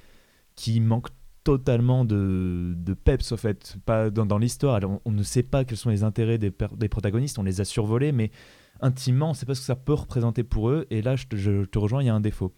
[0.56, 1.08] qui manque
[1.46, 4.80] totalement de, de peps, au fait, pas dans, dans l'histoire.
[5.04, 8.10] On, ne sait pas quels sont les intérêts des, des protagonistes, on les a survolés,
[8.10, 8.32] mais
[8.80, 10.86] intimement, on ne sait pas ce que ça peut représenter pour eux.
[10.90, 11.26] Et là, je
[11.64, 12.52] te, rejoins, il y a un défaut.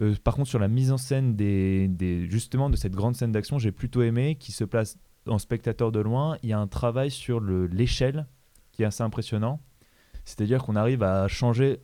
[0.00, 3.30] Euh, par contre, sur la mise en scène des, des- justement de cette grande scène
[3.30, 6.36] d'action, j'ai plutôt aimé qui se place en spectateur de loin.
[6.42, 8.26] Il y a un travail sur le- l'échelle
[8.72, 9.60] qui est assez impressionnant.
[10.24, 11.78] C'est-à-dire qu'on arrive à changer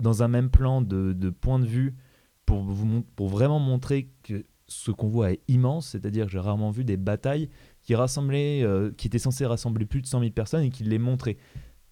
[0.00, 1.94] dans un même plan de, de point de vue
[2.44, 5.88] pour, vous, pour vraiment montrer que ce qu'on voit est immense.
[5.88, 7.48] C'est-à-dire que j'ai rarement vu des batailles
[7.82, 10.98] qui, rassemblaient, euh, qui étaient censées rassembler plus de 100 000 personnes et qui les
[10.98, 11.36] montraient.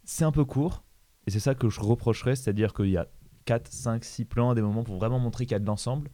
[0.04, 0.82] C'est un peu court,
[1.26, 3.06] et c'est ça que je reprocherais, c'est-à-dire qu'il y a
[3.44, 6.10] 4, 5, 6 plans à des moments pour vraiment montrer qu'il y a de l'ensemble.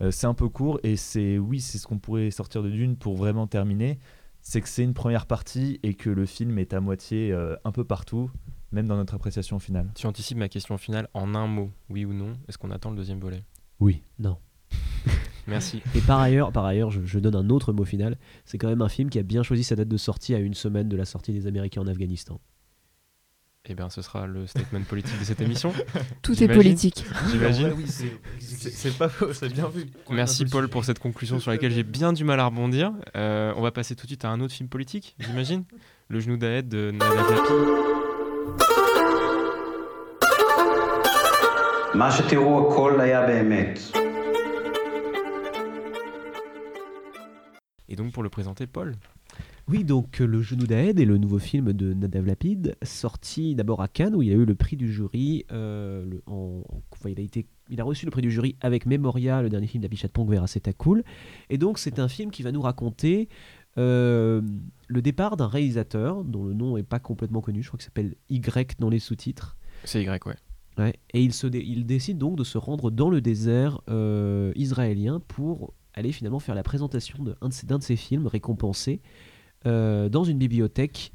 [0.00, 2.96] Euh, c'est un peu court, et c'est oui, c'est ce qu'on pourrait sortir de Dune
[2.96, 3.98] pour vraiment terminer.
[4.40, 7.70] C'est que c'est une première partie et que le film est à moitié euh, un
[7.70, 8.28] peu partout,
[8.72, 9.92] même dans notre appréciation finale.
[9.94, 12.32] Tu anticipes ma question finale en un mot, oui ou non?
[12.48, 13.44] Est-ce qu'on attend le deuxième volet?
[13.78, 14.02] Oui.
[14.18, 14.38] Non.
[15.46, 15.82] Merci.
[15.94, 18.16] Et par ailleurs, par ailleurs je, je donne un autre mot final.
[18.44, 20.54] C'est quand même un film qui a bien choisi sa date de sortie à une
[20.54, 22.40] semaine de la sortie des Américains en Afghanistan.
[23.68, 25.72] Eh bien, ce sera le statement politique de cette émission.
[26.22, 27.04] Tout est politique.
[27.30, 27.72] J'imagine.
[27.76, 27.86] oui,
[28.40, 29.86] c'est pas faux, c'est bien vu.
[30.10, 32.92] Merci Paul pour cette conclusion sur laquelle j'ai bien du mal à rebondir.
[33.14, 35.62] Euh, on va passer tout de suite à un autre film politique, j'imagine
[36.08, 37.52] Le genou d'Aed de Nada Tapi.
[47.92, 48.94] Et donc pour le présenter, Paul.
[49.68, 53.80] Oui, donc euh, Le Genou d'Aed est le nouveau film de Nadav Lapid, sorti d'abord
[53.82, 55.44] à Cannes où il a eu le prix du jury.
[55.52, 58.56] euh, le- en- en- enfin, il, a été, il a reçu le prix du jury
[58.62, 61.04] avec Memoria, le dernier film d'Abhishek Pongvera, c'était cool.
[61.50, 63.28] Et donc c'est un film qui va nous raconter
[63.78, 64.42] euh,
[64.88, 68.14] le départ d'un réalisateur dont le nom n'est pas complètement connu, je crois qu'il s'appelle
[68.30, 69.56] Y dans les sous-titres.
[69.84, 70.34] C'est Y, ouais.
[70.78, 74.52] Ouais, et il, se dé- il décide donc de se rendre dans le désert euh,
[74.56, 79.00] israélien pour aller finalement faire la présentation d'un de, d'un de ses films récompensés
[79.66, 81.12] euh, dans une bibliothèque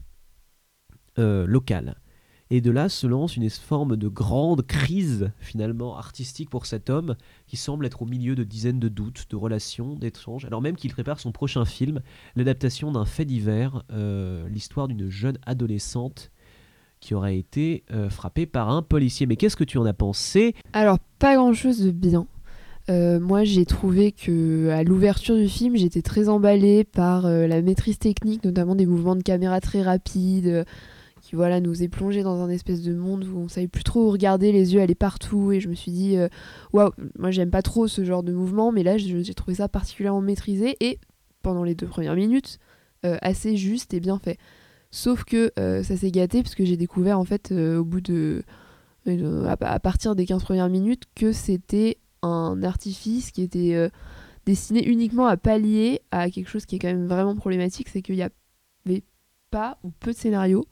[1.20, 1.98] euh, locale.
[2.50, 7.18] Et de là se lance une forme de grande crise finalement artistique pour cet homme
[7.46, 10.94] qui semble être au milieu de dizaines de doutes, de relations, d'échanges, alors même qu'il
[10.94, 12.02] prépare son prochain film,
[12.38, 16.32] l'adaptation d'un fait divers, euh, l'histoire d'une jeune adolescente
[17.02, 19.28] qui aurait été frappée par un policier.
[19.28, 20.56] Mais qu'est-ce que tu en as pensé?
[20.74, 22.26] Alors, pas grand-chose de bien.
[22.89, 27.62] Euh, moi, j'ai trouvé que à l'ouverture du film, j'étais très emballée par euh, la
[27.62, 30.63] maîtrise technique, notamment des mouvements de caméra très rapides, euh,
[31.21, 34.08] qui voilà nous est plongé dans un espèce de monde où on savait plus trop
[34.08, 36.15] où regarder, les yeux allaient partout et je me suis dit
[36.71, 40.21] waouh, moi j'aime pas trop ce genre de mouvement, mais là j'ai trouvé ça particulièrement
[40.21, 41.00] maîtrisé et
[41.41, 42.60] pendant les deux premières minutes
[43.04, 44.38] assez juste et bien fait.
[44.91, 48.43] Sauf que ça s'est gâté parce que j'ai découvert en fait au bout de
[49.06, 51.97] à partir des 15 premières minutes que c'était
[52.28, 53.90] un artifice qui était euh,
[54.46, 58.16] destiné uniquement à pallier à quelque chose qui est quand même vraiment problématique, c'est qu'il
[58.16, 59.04] y avait
[59.50, 60.66] pas ou peu de scénarios.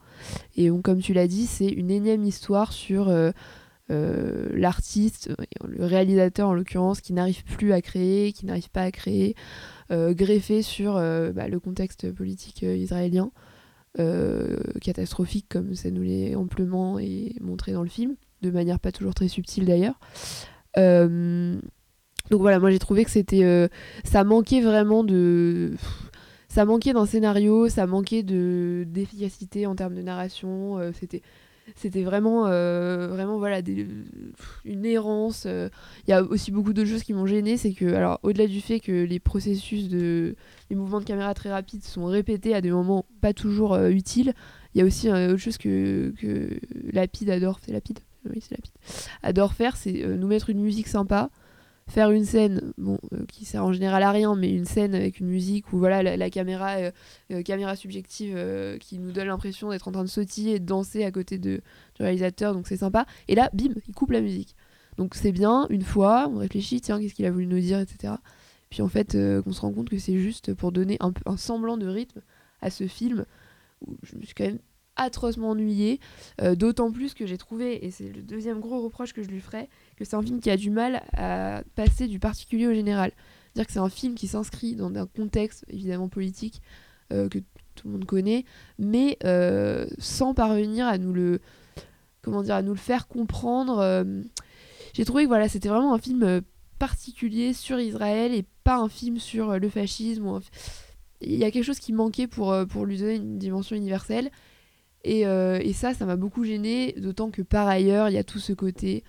[0.54, 3.30] Et donc, comme tu l'as dit, c'est une énième histoire sur euh,
[3.90, 5.32] euh, l'artiste,
[5.66, 9.34] le réalisateur en l'occurrence, qui n'arrive plus à créer, qui n'arrive pas à créer,
[9.90, 13.30] greffé sur bah, le contexte politique israélien,
[14.80, 19.14] catastrophique comme ça nous l'est amplement et montré dans le film, de manière pas toujours
[19.14, 19.98] très subtile d'ailleurs.
[20.78, 21.58] Euh,
[22.30, 23.68] donc voilà, moi j'ai trouvé que c'était, euh,
[24.04, 25.74] ça manquait vraiment de,
[26.48, 30.78] ça manquait d'un scénario, ça manquait de d'efficacité en termes de narration.
[30.78, 31.22] euh, c'était,
[31.74, 33.60] c'était vraiment, vraiment voilà,
[34.64, 35.46] une errance.
[35.46, 38.60] Il y a aussi beaucoup d'autres choses qui m'ont gêné, c'est que, alors au-delà du
[38.60, 40.36] fait que les processus de,
[40.70, 44.32] les mouvements de caméra très rapides sont répétés à des moments pas toujours utiles,
[44.74, 46.60] il y a aussi autre chose que, que
[46.92, 47.98] Lapide adore, c'est Lapide,
[49.22, 51.30] adore faire, c'est euh, nous mettre une musique sympa
[51.88, 55.20] faire une scène bon euh, qui sert en général à rien mais une scène avec
[55.20, 56.78] une musique où voilà la, caméra
[57.30, 58.36] euh, caméra subjective
[58.80, 61.60] qui nous donne l'impression d'être en train de sautiller et de danser à côté de,
[61.94, 63.06] du réalisateur donc c'est sympa.
[63.28, 64.56] Et là bim il coupe la musique.
[64.96, 68.14] Donc c'est bien une fois on réfléchit tiens qu'est-ce qu'il a voulu nous dire etc
[68.68, 71.76] puis en fait on se rend compte que c'est juste pour donner un, un semblant
[71.76, 72.20] de rythme
[72.62, 73.26] à ce film
[73.86, 74.58] où je me suis quand même
[74.96, 76.00] atrocement ennuyée
[76.40, 79.40] euh, d'autant plus que j'ai trouvé et c'est le deuxième gros reproche que je lui
[79.40, 83.12] ferais que c'est un film qui a du mal à passer du particulier au général.
[83.52, 86.60] C'est-à-dire que c'est un film qui s'inscrit dans un contexte évidemment politique
[87.12, 87.38] euh, que
[87.74, 88.44] tout le monde connaît,
[88.78, 91.40] mais euh, sans parvenir à nous le
[92.22, 94.04] comment dire à nous le faire comprendre.
[94.94, 96.40] J'ai trouvé que voilà c'était vraiment un film
[96.78, 100.40] particulier sur Israël et pas un film sur le fascisme.
[101.20, 104.30] Il y a quelque chose qui manquait pour, pour lui donner une dimension universelle.
[105.08, 108.24] Et, euh, et ça, ça m'a beaucoup gêné, d'autant que par ailleurs, il y a
[108.24, 109.04] tout ce côté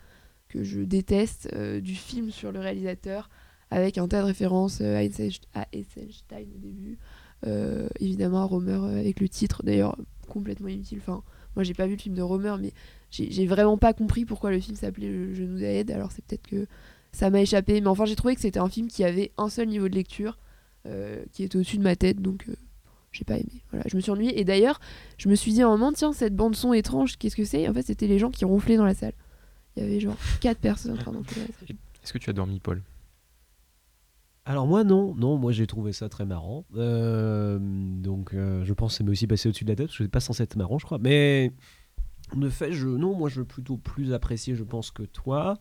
[0.48, 3.32] que je déteste euh, du film sur le réalisateur,
[3.72, 4.96] avec un tas de références euh,
[5.56, 7.00] à Eisenstein au début,
[7.48, 11.00] euh, évidemment à Romer avec le titre, d'ailleurs complètement inutile.
[11.02, 11.24] Enfin,
[11.56, 12.74] moi j'ai pas vu le film de Romer, mais
[13.10, 16.68] j'ai vraiment pas compris pourquoi le film s'appelait Le genou d'Aed, alors c'est peut-être que
[17.12, 19.68] ça m'a échappé, mais enfin j'ai trouvé que c'était un film qui avait un seul
[19.68, 20.38] niveau de lecture,
[21.34, 22.46] qui était au-dessus de ma tête, donc
[23.18, 23.64] j'ai pas aimé.
[23.72, 24.80] Voilà, je me suis ennuyée, et d'ailleurs,
[25.18, 27.68] je me suis dit à un moment, tiens, cette bande-son étrange, qu'est-ce que c'est?
[27.68, 29.14] En fait, c'était les gens qui ronflaient dans la salle.
[29.76, 31.12] Il y avait genre 4 personnes en.
[32.04, 32.82] Est-ce que tu as dormi, Paul?
[34.46, 36.64] Alors moi non, non, moi j'ai trouvé ça très marrant.
[36.78, 39.98] Euh, donc euh, je pense que ça m'est aussi passé au-dessus de la tête, parce
[39.98, 41.00] que c'est pas censé être marrant je crois.
[41.00, 41.52] Mais
[42.34, 45.58] de fait, je, non, moi je veux plutôt plus apprécier je pense que toi.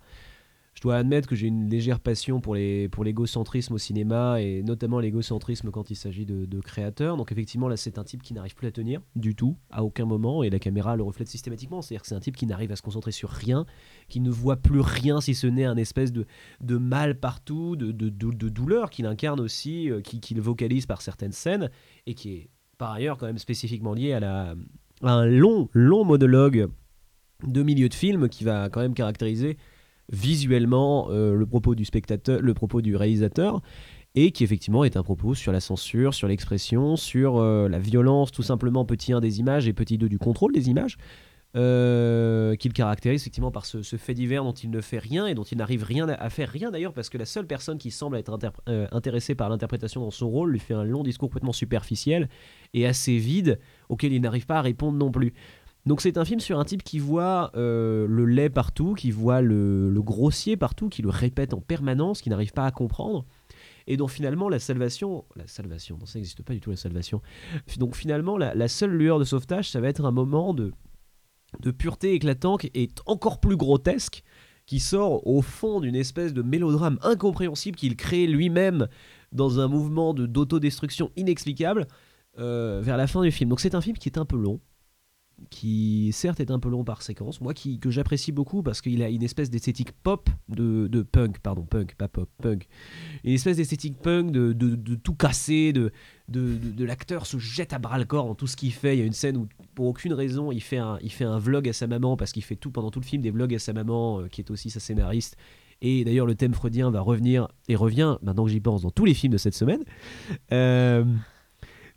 [0.76, 4.62] Je dois admettre que j'ai une légère passion pour les pour l'égocentrisme au cinéma et
[4.62, 7.16] notamment l'égocentrisme quand il s'agit de, créateurs.
[7.16, 10.04] Donc effectivement là c'est un type qui n'arrive plus à tenir du tout à aucun
[10.04, 11.80] moment et la caméra le reflète systématiquement.
[11.80, 13.64] C'est-à-dire que c'est un type qui n'arrive à se concentrer sur rien,
[14.08, 16.26] qui ne voit plus rien si ce n'est un espèce de
[16.60, 21.32] de mal partout, de, de, douleur qu'il incarne aussi, euh, qui- qu'il vocalise par certaines
[21.32, 21.70] scènes,
[22.06, 24.54] et qui est par ailleurs quand même spécifiquement lié à, la,
[25.02, 26.68] à un long, long monologue
[27.46, 29.56] de milieu de film qui va quand même caractériser
[30.12, 33.60] visuellement euh, le propos du spectateur, le propos du réalisateur,
[34.14, 38.32] et qui effectivement est un propos sur la censure, sur l'expression, sur euh, la violence,
[38.32, 40.96] tout simplement petit 1 des images et petit 2 du contrôle des images,
[41.54, 45.42] euh, qu'il caractérise effectivement par ce, fait divers dont il ne fait rien et dont
[45.42, 48.16] il n'arrive rien à, à faire rien d'ailleurs parce que la seule personne qui semble
[48.16, 48.38] être
[48.92, 52.28] intéressée par l'interprétation dans son rôle lui fait un long discours complètement superficiel
[52.74, 55.32] et assez vide auquel il n'arrive pas à répondre non plus.
[55.86, 59.40] Donc c'est un film sur un type qui voit euh, le lait partout, qui voit
[59.40, 63.24] le, grossier partout, qui le répète en permanence, qui n'arrive pas à comprendre,
[63.86, 67.22] et dont finalement la salvation, la salvation, non ça n'existe pas du tout la salvation,
[67.78, 70.72] donc finalement la, la seule lueur de sauvetage, ça va être un moment de,
[71.60, 74.24] de pureté éclatante et encore plus grotesque,
[74.66, 78.88] qui sort au fond d'une espèce de mélodrame incompréhensible qu'il crée lui-même
[79.32, 81.86] dans un mouvement de d'autodestruction inexplicable
[82.38, 83.48] euh, vers la fin du film.
[83.48, 84.60] Donc c'est un film qui est un peu long,
[85.50, 89.02] qui certes est un peu long par séquence, moi qui, que j'apprécie beaucoup parce qu'il
[89.02, 92.66] a une espèce d'esthétique pop, de, de punk, pardon, punk, pas pop, punk,
[93.22, 95.92] une espèce d'esthétique punk de, de, tout casser, de,
[96.28, 98.96] de l'acteur se jette à bras le corps dans tout ce qu'il fait.
[98.96, 101.38] Il y a une scène où pour aucune raison il fait un, il fait un
[101.38, 103.58] vlog à sa maman parce qu'il fait tout pendant tout le film des vlogs à
[103.58, 105.36] sa maman euh, qui est aussi sa scénariste.
[105.82, 109.04] Et d'ailleurs le thème freudien va revenir et revient maintenant que j'y pense dans tous
[109.04, 109.84] les films de cette semaine.
[110.52, 111.04] Euh,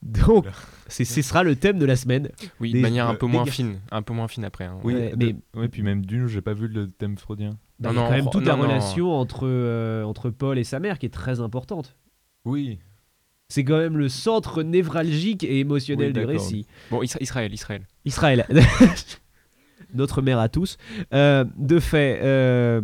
[0.02, 0.46] Donc,
[0.88, 2.30] ce sera le thème de la semaine.
[2.60, 4.66] Oui, Des- de manière un peu moins fine, un peu moins fine après.
[4.66, 4.78] hein.
[4.84, 7.58] Oui, Ouais, mais ouais, puis même Dune, j'ai pas vu le thème freudien.
[7.80, 8.62] Bah, Non, il y a non, quand même non, toute la non.
[8.64, 11.98] relation entre, euh, entre Paul et sa mère qui est très importante.
[12.46, 12.80] Oui.
[13.50, 16.66] C'est quand même le centre névralgique et émotionnel Oui, du récit.
[16.92, 17.88] Bon, Isra- Israël, Israël.
[18.06, 18.46] Israël.
[19.94, 20.78] Notre mère à tous.
[21.14, 22.82] Euh, de fait, euh,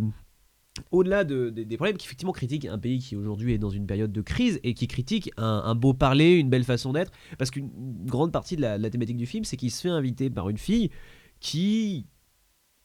[0.90, 3.86] au-delà de- de- des problèmes qui effectivement critiquent un pays qui aujourd'hui est dans une
[3.86, 7.70] période de crise et qui critique un, beau parler, une belle façon d'être, parce qu'une
[8.04, 10.48] grande partie de la, de la thématique du film, c'est qu'il se fait inviter par
[10.48, 10.90] une fille
[11.40, 12.06] qui,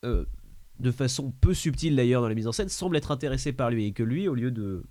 [0.06, 0.26] euh,
[0.80, 3.86] de façon peu subtile d'ailleurs dans la mise en scène, semble être intéressée par lui
[3.86, 4.84] et que lui, au lieu de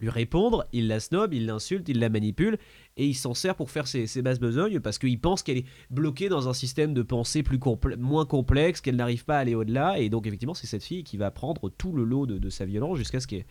[0.00, 2.58] lui répondre, il la snob, il l'insulte, il la manipule
[2.96, 5.66] et il s'en sert pour faire ses, ses basses besognes parce qu'il pense qu'elle est
[5.90, 9.54] bloquée dans un système de pensée plus comple- moins complexe, qu'elle n'arrive pas à aller
[9.54, 9.98] au-delà.
[9.98, 12.98] Et donc, effectivement, c'est cette fille qui va prendre tout le lot de, sa violence
[12.98, 13.44] jusqu'à ce qu'elle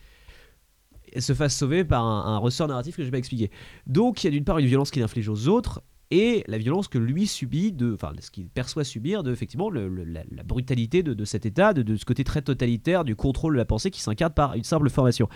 [1.12, 3.50] elle se fasse sauver par un, ressort narratif que je vais pas expliquer.
[3.86, 6.88] Donc, il y a d'une part une violence qu'il inflige aux autres et la violence
[6.88, 11.24] que lui subit, de, enfin, ce qu'il perçoit subir de, effectivement, la, brutalité de, de
[11.24, 14.32] cet état, de, de ce côté très totalitaire du contrôle de la pensée qui s'incarne
[14.32, 15.28] par une simple formation.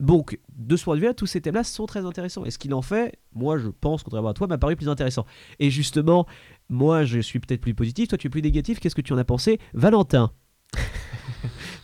[0.00, 2.44] Donc, de ce point de vue-là, tous ces thèmes-là sont très intéressants.
[2.44, 5.26] Et ce qu'il en fait, moi, je pense, contrairement à toi, m'a paru plus intéressant.
[5.58, 6.26] Et justement,
[6.70, 8.80] moi, je suis peut-être plus positif, toi, tu es plus négatif.
[8.80, 10.32] Qu'est-ce que tu en as pensé Valentin?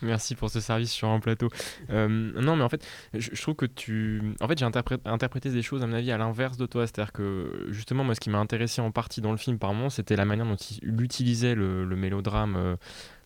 [0.03, 1.49] Merci pour ce service sur un plateau.
[1.91, 4.23] Euh, non, mais en fait, je, trouve que tu.
[4.41, 6.87] En fait, j'ai interpré- interprété des choses, à mon avis, à l'inverse de toi.
[6.87, 9.91] C'est-à-dire que, justement, moi, ce qui m'a intéressé en partie dans le film, par moment,
[9.91, 12.77] c'était la manière dont il utilisait le, le mélodrame euh,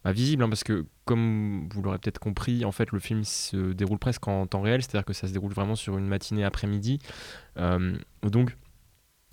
[0.04, 0.42] bah, visible.
[0.42, 4.26] hein, parce que, comme vous l'aurez peut-être compris, en fait, le film se déroule presque
[4.28, 4.82] en temps réel.
[4.82, 6.98] C'est-à-dire que ça se déroule vraiment sur une matinée après-midi.
[7.58, 8.56] Euh, donc.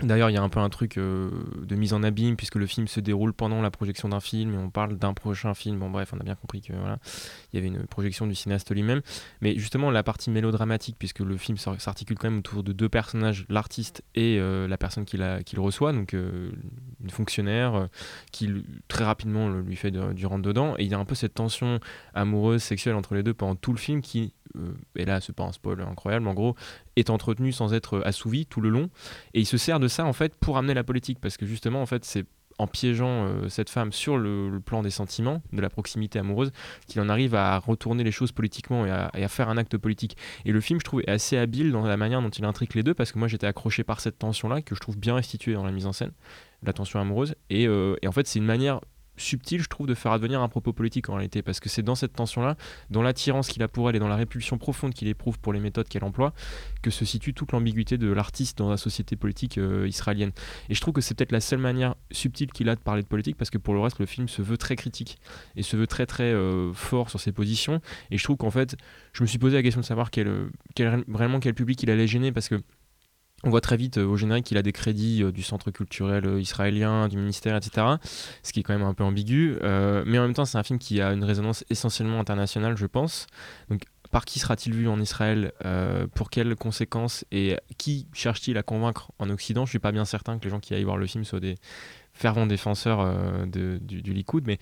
[0.03, 1.31] D'ailleurs, il y a un peu un truc euh,
[1.63, 4.57] de mise en abîme puisque le film se déroule pendant la projection d'un film et
[4.57, 5.79] on parle d'un prochain film.
[5.79, 6.99] Bon, bref, on a bien compris que voilà,
[7.51, 9.01] il y avait une projection du cinéaste lui-même.
[9.41, 12.89] Mais justement, la partie mélodramatique, puisque le film s'ar- s'articule quand même autour de deux
[12.89, 15.17] personnages, l'artiste et euh, la personne qui,
[15.57, 16.51] reçoit, donc euh,
[17.03, 17.89] une fonctionnaire
[18.31, 18.49] qui
[18.87, 20.75] très rapidement lui fait du rentre dedans.
[20.77, 21.79] Et il y a un peu cette tension
[22.13, 24.33] amoureuse, sexuelle entre les deux pendant tout le film qui,
[24.95, 26.55] et là, c'est pas un spoil incroyable, en gros,
[26.95, 28.89] est entretenue sans être assouvie tout le long.
[29.33, 31.81] Et il se sert de ça en fait pour amener la politique parce que justement
[31.81, 32.25] en fait c'est
[32.59, 36.51] en piégeant euh, cette femme sur le, plan des sentiments, de la proximité amoureuse,
[36.87, 40.17] qu'il en arrive à retourner les choses politiquement et à, faire un acte politique.
[40.45, 42.83] Et le film, je trouve, est assez habile dans la manière dont il intrigue les
[42.83, 45.63] deux parce que moi j'étais accroché par cette tension-là que je trouve bien restituée dans
[45.63, 46.11] la mise en scène,
[46.63, 47.35] la tension amoureuse.
[47.49, 48.81] Et, euh, et en fait, c'est une manière
[49.17, 51.95] subtile, je trouve, de faire advenir un propos politique en réalité parce que c'est dans
[51.95, 52.55] cette tension-là,
[52.89, 55.59] dans l'attirance qu'il a pour elle et dans la répulsion profonde qu'il éprouve pour les
[55.59, 56.33] méthodes qu'elle emploie,
[56.81, 60.31] que se situe toute l'ambiguïté de l'artiste dans la société politique euh, israélienne.
[60.69, 63.07] Et je trouve que c'est peut-être la seule manière subtile qu'il a de parler de
[63.07, 65.17] politique parce que pour le reste, le film se veut très critique
[65.55, 67.81] et se veut très très euh, fort sur ses positions.
[68.11, 68.77] Et je trouve qu'en fait,
[69.13, 71.03] je me suis posé la question de savoir quel, euh, quel-
[71.41, 72.61] quel public il allait gêner parce que
[73.43, 76.25] on voit très vite euh, au générique qu'il a des crédits euh, du centre culturel
[76.25, 77.85] euh, israélien, du ministère, etc.
[78.41, 79.57] Ce qui est quand même un peu ambigu.
[79.61, 83.27] Mais en même temps, c'est un film qui a une résonance essentiellement internationale, je pense.
[83.69, 85.51] Donc, par qui sera-t-il vu en Israël
[86.15, 89.65] Pour quelles conséquences Et qui cherche-t-il à convaincre en Occident?
[89.65, 91.55] Je suis pas bien certain que les gens qui aillent voir le film soient des
[92.13, 94.59] fervents défenseurs du, du Likoud, mais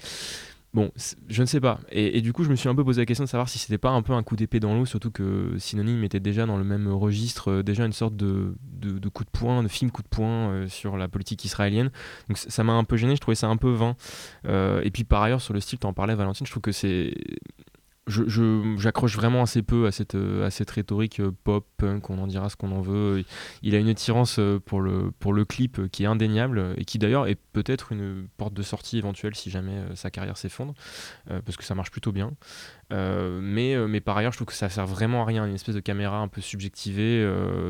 [0.75, 0.91] Bon,
[1.29, 1.79] je ne sais pas.
[1.89, 3.77] Et, du coup, je me suis un peu posé la question de savoir si c'était
[3.77, 6.65] pas un peu un coup d'épée dans l'eau, surtout que Synonyme était déjà dans le
[6.65, 10.09] même registre, euh, déjà une sorte de, de, coup de poing, de film coup de
[10.09, 11.91] poing euh, sur la politique israélienne.
[12.27, 13.95] Donc ça m'a un peu gêné, je trouvais ça un peu vain.
[14.47, 16.73] Euh, et puis par ailleurs, sur le style, tu en parlais, Valentine, je trouve que
[16.73, 17.13] c'est.
[18.07, 22.07] Je, je- j'accroche vraiment assez peu à cette, euh, à cette rhétorique euh, pop, punk,
[22.11, 23.23] on en dira ce qu'on en veut.
[23.63, 26.99] Il a une attirance euh, pour le, pour le clip qui est indéniable et qui
[26.99, 30.75] d'ailleurs est peut-être une porte de sortie éventuelle si jamais sa carrière s'effondre,
[31.27, 32.33] parce que ça marche plutôt bien.
[32.91, 35.45] Mais, mais par ailleurs, je trouve que ça sert vraiment à rien.
[35.45, 37.25] Une espèce de caméra un peu subjectivée,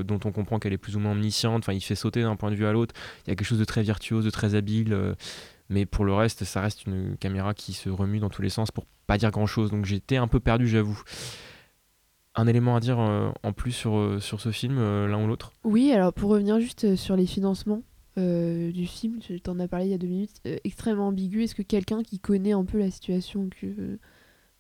[0.06, 1.64] dont on comprend qu'elle est plus ou moins omnisciente.
[1.64, 2.94] Enfin, il fait sauter d'un point de vue à l'autre.
[3.26, 5.16] Il y a quelque chose de très virtuose, de très habile.
[5.70, 8.72] Mais pour le reste, ça reste une caméra qui se remue dans tous les sens
[8.72, 9.72] pour pas dire grand chose.
[9.72, 11.02] Donc j'étais un peu perdu, j'avoue.
[12.36, 15.28] Un élément à dire euh, en plus sur, euh, sur ce film, euh, l'un ou
[15.28, 15.54] l'autre?
[15.64, 17.82] Oui, alors pour revenir juste sur les financements
[18.18, 21.44] euh, du film, tu t'en as parlé il y a deux minutes, extrêmement ambigu.
[21.44, 23.98] Est-ce que quelqu'un qui connaît un peu la situation que,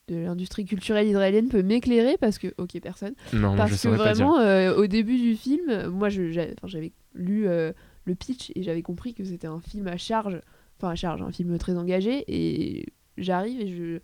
[0.07, 2.17] de l'industrie culturelle israélienne peut m'éclairer?
[2.17, 3.13] Parce que, ok, personne.
[3.33, 4.25] Non, je Parce que saurais pas dire.
[4.27, 9.47] vraiment, au début du film, moi j'avais lu le pitch et j'avais compris que c'était
[9.47, 10.39] un film à charge,
[10.77, 12.23] enfin à charge, un film très engagé.
[12.27, 12.85] Et
[13.17, 13.99] j'arrive et je,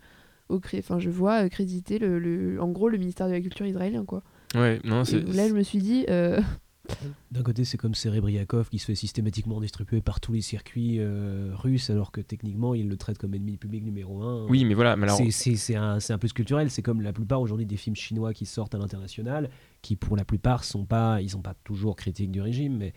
[0.48, 3.40] au cré- enfin, je vois euh, créditer le, le- en gros le ministère de la
[3.40, 4.04] Culture israélien.
[4.04, 4.22] Quoi.
[4.54, 5.20] Ouais, non, c'est.
[5.34, 6.40] là, je me suis dit, euh,
[7.30, 11.52] D'un côté, c'est comme Serebriakov qui se fait systématiquement distribuer par tous les circuits euh,
[11.54, 14.46] russes, alors que techniquement, il le traite comme ennemi public numéro un.
[14.48, 15.16] Oui, mais voilà, mais alors.
[15.16, 16.70] C'est- C'est c'est un, c'est un peu culturel.
[16.70, 19.48] C'est comme la plupart aujourd'hui des films chinois qui sortent à l'international,
[19.80, 22.92] qui pour la plupart sont pas, ils sont pas toujours critiques du régime, mais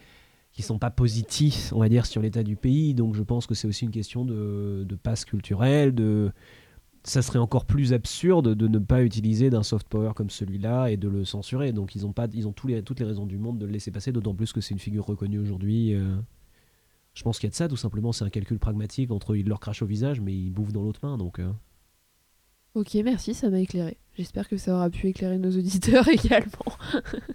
[0.55, 2.93] qui sont pas positifs, on va dire, sur l'état du pays.
[2.93, 6.31] Donc je pense que c'est aussi une question de, passe culturel, de
[7.03, 10.97] ça serait encore plus absurde de ne pas utiliser d'un soft power comme celui-là et
[10.97, 11.73] de le censurer.
[11.73, 13.71] Donc ils ont pas, ils ont tous les, toutes les raisons du monde de le
[13.73, 15.93] laisser passer, d'autant plus que c'est une figure reconnue aujourd'hui.
[15.93, 16.15] euh.
[17.13, 19.47] Je pense qu'il y a de ça, tout simplement, c'est un calcul pragmatique entre il
[19.47, 21.17] leur crache au visage, mais il bouffe dans l'autre main.
[21.17, 21.51] Donc euh.
[22.75, 23.95] Ok, merci, ça m'a éclairé.
[24.17, 26.75] J'espère que ça aura pu éclairer nos auditeurs également.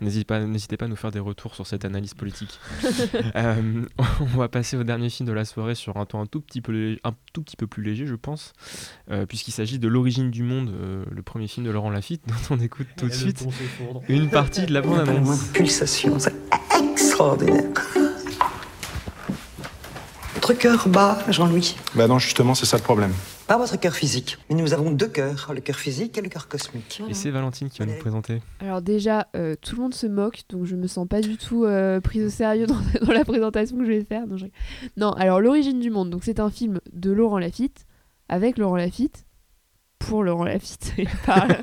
[0.02, 2.60] N'hésitez pas, n'hésitez pas à nous faire des retours sur cette analyse politique.
[3.36, 3.84] Euh,
[4.20, 6.60] on va passer au dernier film de la soirée sur un ton un tout petit
[6.60, 8.52] peu, un tout petit peu plus léger, je pense,
[9.10, 12.56] euh, puisqu'il s'agit de L'origine du monde, euh, le premier film de Laurent Lafitte, dont
[12.56, 13.44] on écoute tout de suite
[14.08, 15.48] une partie de la bande-annonce.
[15.48, 16.34] de pulsation, c'est
[16.92, 17.70] extraordinaire.
[20.34, 21.76] Votre cœur bat, Jean-Louis.
[21.94, 23.12] Bah non, justement, c'est ça le problème.
[23.50, 24.38] Pas votre cœur physique.
[24.48, 27.02] Mais nous avons deux cœurs, le cœur physique et le cœur cosmique.
[27.08, 28.40] Et c'est Valentine qui va nous présenter.
[28.60, 31.64] Alors déjà, euh, tout le monde se moque, donc je me sens pas du tout
[31.64, 34.28] euh, prise au sérieux dans, dans la présentation que je vais faire.
[34.28, 34.46] Non, je-
[34.96, 37.86] non, alors l'origine du monde, donc c'est un film de Laurent Lafitte,
[38.28, 39.24] avec Laurent Lafitte,
[39.98, 40.92] pour Laurent Lafitte.
[40.98, 41.54] et par- Non,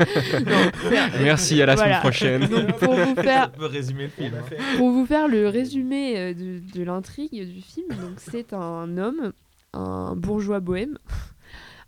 [0.90, 2.00] c'est- Merci, à la semaine Voilà.
[2.02, 2.48] prochaine.
[2.48, 4.34] Donc pour vous faire, peut résumer le film.
[4.76, 9.32] pour vous faire le résumé euh, de, de l'intrigue du film, donc c'est un homme,
[9.72, 10.98] un bourgeois bohème,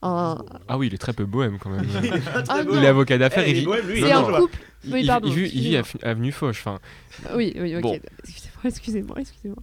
[0.01, 0.37] un,
[0.67, 1.85] Ah oui, il est très peu bohème quand même.
[2.49, 3.43] Ah il est avocat d'affaires.
[3.45, 4.57] Eh, il vit- c'est un couple.
[4.85, 5.81] il- Oui, il- pardon, il vit- il vit.
[6.03, 6.55] Avenue Foch.
[6.65, 6.79] Enfin,
[7.35, 7.81] Oui, oui, ok.
[7.81, 7.99] Bon.
[8.23, 9.57] Excusez-moi, excusez-moi, excusez-moi.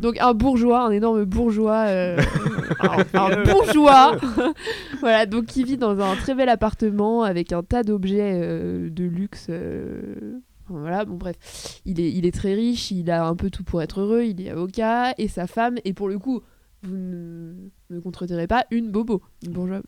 [0.00, 2.18] Donc un bourgeois, un énorme bourgeois, euh,
[2.80, 4.16] un, un bourgeois,
[5.00, 9.04] voilà, donc qui vit dans un très bel appartement avec un tas d'objets euh, de
[9.04, 9.46] luxe.
[9.50, 10.38] euh,
[10.68, 11.36] Voilà, bon bref,
[11.84, 14.40] il est, il est très riche, il a un peu tout pour être heureux, il
[14.40, 16.40] est avocat, et sa femme, et pour le coup,
[16.82, 19.82] vous ne me contredirez pas, une bobo, une bourgeoise,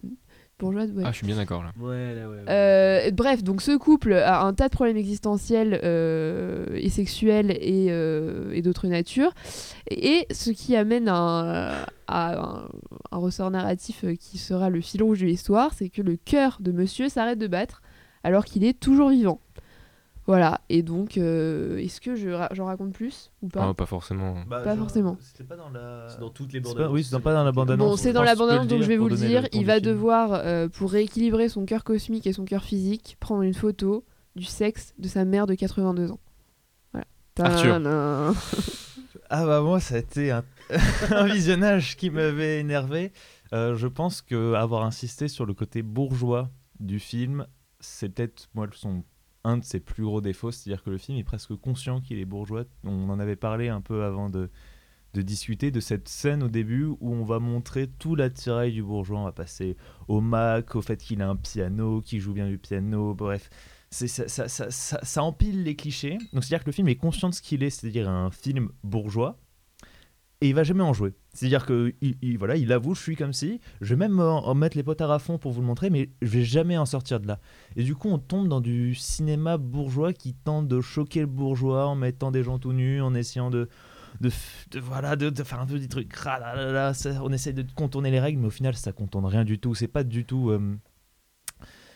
[0.58, 1.02] bourgeoise, ouais.
[1.04, 1.72] ah, je suis bien d'accord là.
[1.78, 2.36] Ouais, là, ouais.
[2.36, 2.44] ouais.
[2.48, 7.88] Euh, bref, donc ce couple a un tas de problèmes existentiels euh, et sexuels et,
[7.90, 9.32] euh, et d'autres natures.
[9.90, 12.68] Et ce qui amène un- à un,
[13.10, 16.70] un ressort narratif qui sera le fil rouge de l'histoire, c'est que le cœur de
[16.70, 17.82] monsieur s'arrête de battre
[18.22, 19.40] alors qu'il est toujours vivant.
[20.26, 23.66] Voilà, et donc, euh, est-ce que je ra- j'en raconte plus ou pas?
[23.68, 24.36] Ah, pas forcément.
[24.48, 25.18] Pas forcément.
[25.20, 26.06] C'était pas dans la.
[26.08, 27.74] C'est dans toutes les C'est bandes pas- Oui, c'est dans- pas dans la bande Bon,
[27.74, 28.00] annonce.
[28.00, 29.46] c'est je dans la bande-annonce, le donc je vais vous le dire.
[29.52, 29.84] Il va film.
[29.84, 34.04] devoir, euh, pour rééquilibrer son cœur cosmique et son cœur physique, prendre une photo
[34.34, 36.20] du sexe de sa mère de 82 ans.
[36.92, 37.06] Voilà.
[37.38, 37.78] Arthur.
[39.30, 40.44] Ah bah moi ça a été un,
[41.10, 43.12] un visionnage qui m'avait énervé.
[43.52, 46.50] Euh, je pense que avoir insisté sur le côté bourgeois
[46.80, 47.46] du film,
[47.80, 49.02] c'est peut-être moi son
[49.44, 52.24] un de ses plus gros défauts, c'est-à-dire que le film est presque conscient qu'il est
[52.24, 52.64] bourgeois.
[52.84, 54.48] On en avait parlé un peu avant de
[55.14, 59.20] discuter de cette scène au début où on va montrer tout l'attirail du bourgeois.
[59.20, 59.76] On va passer
[60.08, 63.48] au Mac, au fait qu'il a un piano, qu'il joue bien du piano, bref.
[63.90, 66.18] Ça- ça empile les clichés.
[66.32, 69.38] Donc c'est-à-dire que le film est conscient de ce qu'il est, c'est-à-dire un film bourgeois,
[70.44, 71.14] et il va jamais en jouer.
[71.32, 74.54] C'est-à-dire que il, il- voilà, il avoue, je suis comme si, je vais même en,
[74.54, 77.18] mettre les potards à fond pour vous le montrer, mais je vais jamais en sortir
[77.18, 77.40] de là.
[77.76, 81.86] Et du coup, on tombe dans du cinéma bourgeois qui tente de choquer le bourgeois
[81.86, 83.70] en mettant des gens tout nus, en essayant de
[84.20, 84.30] de,
[84.78, 86.12] voilà de, de faire un peu des trucs
[87.20, 89.74] on essaie de contourner les règles mais au final ça contourne rien du tout.
[89.74, 90.78] C'est pas du tout euh,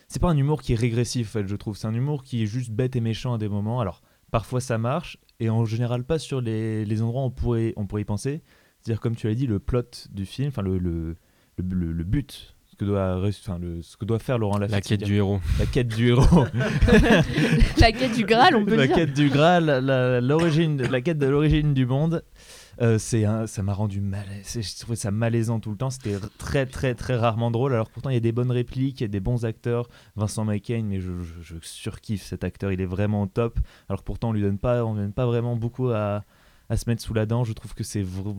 [0.09, 1.77] c'est pas un humour qui est régressif je trouve.
[1.77, 3.81] C'est un humour qui est juste bête et méchant à des moments.
[3.81, 4.01] Alors
[4.33, 7.87] parfois ça marche et en général pas sur les, les endroits où on pourrait on
[7.87, 8.43] pourrait y penser
[8.81, 11.17] c'est à dire comme tu l'as dit le plot du film enfin le, le,
[11.57, 14.59] le, le- le but ce que doit ré- enfin, le, ce que doit faire Laurent
[14.59, 15.41] Lafitte La quête c'est-à-dire du héros.
[15.59, 16.45] la quête du héros
[17.79, 18.95] la quête du Graal, on peut la dire.
[18.97, 22.23] quête du Graal, la, l'origine, la quête de l'origine du monde.
[22.81, 24.25] Euh, c'est un- ça m'a rendu mal.
[24.45, 25.91] Je trouvais ça malaisant tout le temps.
[25.91, 27.73] C'était très très très rarement drôle.
[27.75, 29.89] Alors pourtant il y a des bonnes répliques, des bons acteurs.
[30.15, 31.11] Vincent McCain, mais je,
[31.63, 32.71] surkiffe cet acteur.
[32.71, 33.59] Il est vraiment au top.
[33.89, 36.23] Alors pourtant on lui donne pas, on lui donne pas vraiment beaucoup à,
[36.69, 37.43] à se mettre sous la dent.
[37.43, 38.37] Je trouve que c'est vr-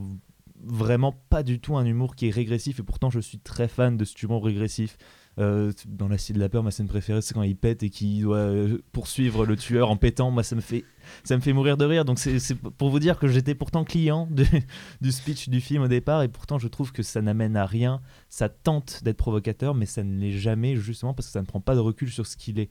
[0.62, 2.80] vraiment pas du tout un humour qui est régressif.
[2.80, 4.96] Et pourtant je suis très fan de cet humour régressif.
[5.38, 7.88] Euh, dans La Cité de la Peur, ma scène préférée, c'est quand il pète et
[7.88, 10.30] qu'il doit euh, poursuivre le tueur en pétant.
[10.30, 10.84] Moi, ça me fait,
[11.24, 12.04] ça me fait mourir de rire.
[12.04, 14.28] Donc, c'est pour vous dire que j'étais pourtant client
[15.00, 16.22] du speech du film au départ.
[16.22, 18.02] Et pourtant, je trouve que ça n'amène à rien.
[18.28, 21.60] Ça tente d'être provocateur, mais ça ne l'est jamais, justement, parce que ça ne prend
[21.60, 22.70] pas de recul sur ce qu'il est.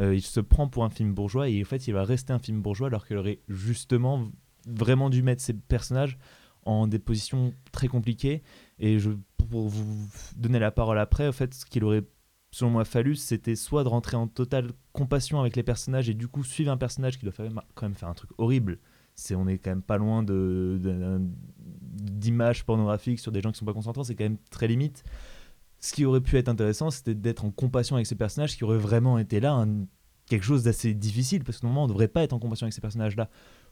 [0.00, 2.38] Euh, il se prend pour un film bourgeois et en fait, il va rester un
[2.38, 4.28] film bourgeois alors qu'il aurait justement
[4.66, 6.18] vraiment dû mettre ses personnages
[6.64, 8.42] en des positions très compliquées.
[8.80, 9.10] Et je,
[9.50, 12.04] pour vous donner la parole après, en fait, ce qu'il aurait,
[12.50, 16.28] selon moi, fallu, c'était soit de rentrer en totale compassion avec les personnages et du
[16.28, 17.34] coup suivre un personnage qui doit
[17.74, 18.78] quand même faire un truc horrible.
[19.14, 20.24] C'est, on est quand même pas loin
[21.82, 25.02] d'images pornographiques sur des gens qui sont pas consentants, c'est quand même très limite.
[25.80, 28.78] Ce qui aurait pu être intéressant, c'était d'être en compassion avec ces personnages qui auraient
[28.78, 29.66] vraiment été là,
[30.26, 32.74] quelque chose d'assez difficile, parce que normalement on ne devrait pas être en compassion avec
[32.74, 33.28] ces personnages-là.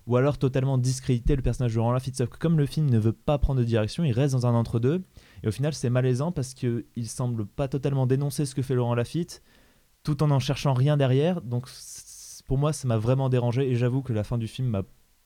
[0.07, 2.17] Ou alors totalement discréditer le personnage de Laurent Lafitte.
[2.17, 4.55] Sauf que comme le film ne veut pas prendre de direction, il reste dans un
[4.55, 5.03] entre-deux.
[5.43, 8.95] Et au final, c'est malaisant parce qu'il semble pas totalement dénoncer ce que fait Laurent
[8.95, 9.43] Lafitte,
[10.05, 11.41] tout en en cherchant rien derrière.
[11.43, 11.69] Donc
[12.47, 13.69] pour moi, ça m'a vraiment dérangé.
[13.71, 14.81] Et j'avoue que la fin du film,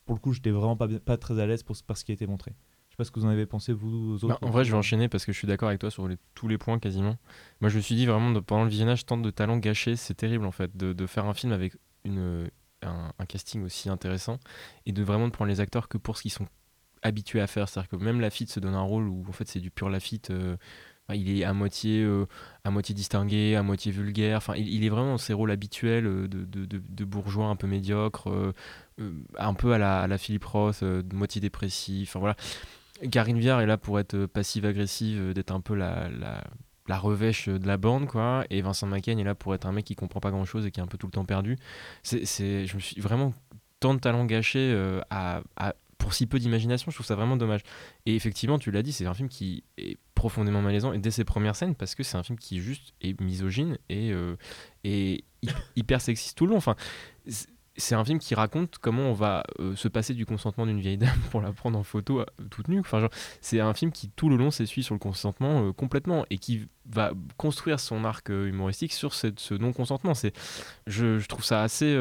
[0.06, 2.14] pour le coup, j'étais vraiment pas, pas très à l'aise pour, par ce qui a
[2.14, 2.54] été montré.
[2.88, 4.28] Je sais pas ce que vous en avez pensé, vous autres.
[4.28, 6.16] Bah, en vrai, je vais enchaîner parce que je suis d'accord avec toi sur les-
[6.34, 7.16] tous les points quasiment.
[7.60, 10.14] Moi, je me suis dit vraiment de- pendant le visionnage, tant de talents gâchés, c'est
[10.14, 12.48] terrible en fait, de, de faire un film avec une,
[12.82, 14.38] un, casting aussi intéressant
[14.86, 16.46] et de vraiment de prendre les acteurs que pour ce qu'ils sont
[17.02, 17.68] habitués à faire.
[17.68, 20.30] C'est-à-dire que même Lafitte se donne un rôle où en fait c'est du pur Lafitte.
[20.30, 20.56] euh,
[21.12, 22.26] il est à moitié, euh,
[22.62, 24.36] à moitié distingué, à moitié vulgaire.
[24.36, 28.28] Enfin, il, est vraiment dans ses rôles habituels euh, de, bourgeois un peu médiocre,
[29.36, 32.10] un peu à la, à la Philippe Roth, moitié dépressif.
[32.10, 32.36] Enfin voilà.
[33.10, 36.08] Karine Viard est là pour être passive-agressive, d'être un peu la,
[36.88, 38.44] la revêche de la bande, quoi.
[38.50, 40.80] Et Vincent Macaigne est là pour être un mec qui comprend pas grand-chose et qui
[40.80, 41.56] est un peu tout le temps perdu.
[42.02, 42.24] C'est,
[42.66, 43.32] je me suis vraiment
[43.78, 45.42] tant de talent gâché euh, à,
[45.98, 46.90] pour si peu d'imagination.
[46.90, 47.60] Je trouve ça vraiment dommage.
[48.06, 51.24] Et effectivement, tu l'as dit, c'est un film qui est profondément malaisant et dès ses
[51.24, 54.36] premières scènes parce que c'est un film qui juste est misogyne et, euh,
[54.84, 56.58] et hy- hyper sexiste tout le long.
[56.58, 56.76] Enfin,
[57.76, 60.98] c'est- un film qui raconte comment on va euh, se passer du consentement d'une vieille
[60.98, 62.80] dame pour la prendre en photo euh, toute nue.
[62.80, 63.08] Enfin,
[63.40, 66.68] c'est un film qui tout le long s'essuie sur le consentement euh, complètement et qui
[66.86, 70.14] va construire son arc humoristique sur ce non-consentement.
[70.14, 70.32] C'est,
[70.86, 71.94] je, trouve ça assez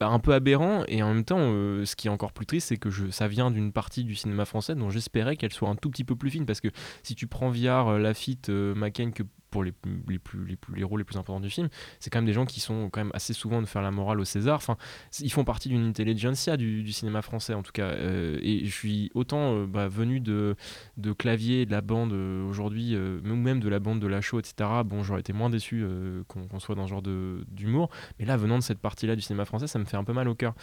[0.00, 2.90] un peu aberrant et en même temps, ce qui est encore plus triste, c'est que
[2.90, 6.04] je, ça vient d'une partie du cinéma français dont j'espérais qu'elle soit un tout petit
[6.04, 6.68] peu plus fine parce que
[7.02, 9.22] si tu prends Viard, Lafitte, euh, Macaigne que
[9.54, 9.72] pour les,
[10.08, 11.68] les, plus, les, plus, les rôles les plus importants du film,
[12.00, 14.18] c'est quand même des gens qui sont quand même assez souvent de faire la morale
[14.18, 14.56] au César.
[14.56, 14.76] Enfin,
[15.20, 17.86] ils font partie d'une intelligentsia du, du cinéma français en tout cas.
[17.86, 20.56] Euh, et je suis autant euh, bah, venu de,
[20.96, 24.40] de clavier de la bande euh, aujourd'hui, ou même de la bande de la show,
[24.40, 24.68] etc.
[24.84, 25.86] Bon, j'aurais été moins déçu
[26.26, 27.90] qu'on soit dans ce genre d'humour.
[28.18, 30.28] Mais là, venant de cette partie-là du cinéma français, ça me fait un peu mal
[30.28, 30.54] au cœur.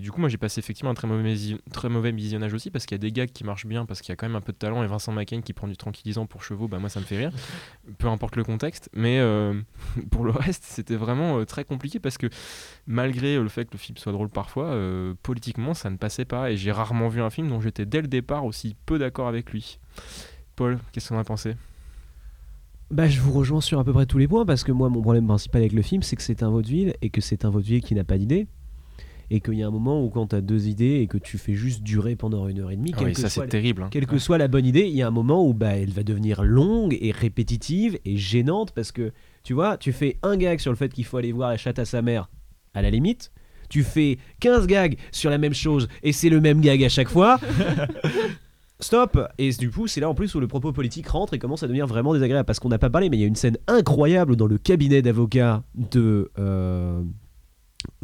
[0.00, 1.34] Du coup, moi, j'ai passé effectivement un très mauvais,
[1.72, 4.10] très mauvais visionnage aussi parce qu'il y a des gags qui marchent bien, parce qu'il
[4.10, 4.82] y a quand même un peu de talent.
[4.82, 7.32] Et Vincent Macaigne qui prend du tranquillisant pour chevaux, bah, moi, ça me fait rire.
[7.98, 8.88] Peu importe le contexte.
[8.94, 9.54] Mais euh,
[10.10, 12.28] pour le reste, c'était vraiment euh, très compliqué parce que
[12.86, 16.50] malgré le fait que le film soit drôle parfois, euh, politiquement, ça ne passait pas.
[16.50, 19.50] Et j'ai rarement vu un film dont j'étais dès le départ aussi peu d'accord avec
[19.52, 19.78] lui.
[20.56, 21.56] Paul, qu'est-ce qu'on a pensé?
[22.90, 25.02] Bah, je vous rejoins sur à peu près tous les points parce que moi, mon
[25.02, 27.82] problème principal avec le film, c'est que c'est un vaudeville et que c'est un vaudeville
[27.82, 28.46] qui n'a pas d'idée.
[29.30, 31.38] Et qu'il y a un moment où, quand tu as deux idées et que tu
[31.38, 33.48] fais juste durer pendant une heure et demie, Ah quelle oui, que ça soit c'est
[33.50, 33.82] terrible.
[33.82, 33.88] hein.
[33.90, 36.02] Quelle que soit la bonne idée, il y a un moment où bah, elle va
[36.02, 39.12] devenir longue et répétitive et gênante parce que
[39.42, 41.78] tu vois, tu fais un gag sur le fait qu'il faut aller voir la chatte
[41.78, 42.28] à sa mère,
[42.74, 43.30] à la limite.
[43.70, 47.08] Tu fais 15 gags sur la même chose et c'est le même gag à chaque
[47.08, 47.40] fois.
[48.80, 51.62] Stop Et du coup, c'est là en plus où le propos politique rentre et commence
[51.62, 53.56] à devenir vraiment désagréable parce qu'on n'a pas parlé, mais il y a une scène
[53.68, 56.30] incroyable dans le cabinet d'avocats de.
[56.38, 57.00] euh,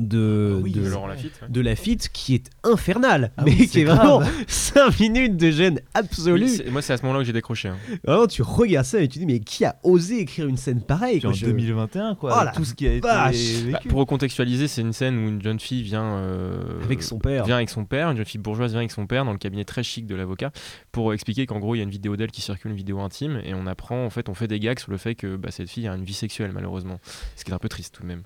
[0.09, 1.33] de, Ah oui, de, Lafitte.
[1.43, 1.49] ouais.
[1.49, 4.33] de Lafitte qui est infernale, Ah mais oui, qui est vraiment grave.
[4.49, 6.45] 5 minutes de gêne absolue.
[6.45, 7.69] Oui, moi, c'est à ce moment-là que j'ai décroché.
[7.69, 7.77] hein.
[8.05, 10.81] Vraiment, tu regardes ça et tu te dis, mais qui a osé écrire une scène
[10.83, 12.43] pareille en je- 2021, quoi.
[12.45, 13.71] Oh tout ce qui a été vécu.
[13.73, 17.45] Bah, pour recontextualiser, c'est une scène où une jeune fille vient euh, Avec son père.
[17.45, 19.65] Vient avec son père, une jeune fille bourgeoise vient avec son père dans le cabinet
[19.65, 20.51] très chic de l'avocat
[20.93, 23.41] pour expliquer qu'en gros il y a une vidéo d'elle qui circule, une vidéo intime,
[23.45, 25.69] et on apprend en fait, on fait des gags sur le fait que bah, cette
[25.71, 27.01] fille a une vie sexuelle malheureusement,
[27.37, 28.23] ce qui est un peu triste tout de même.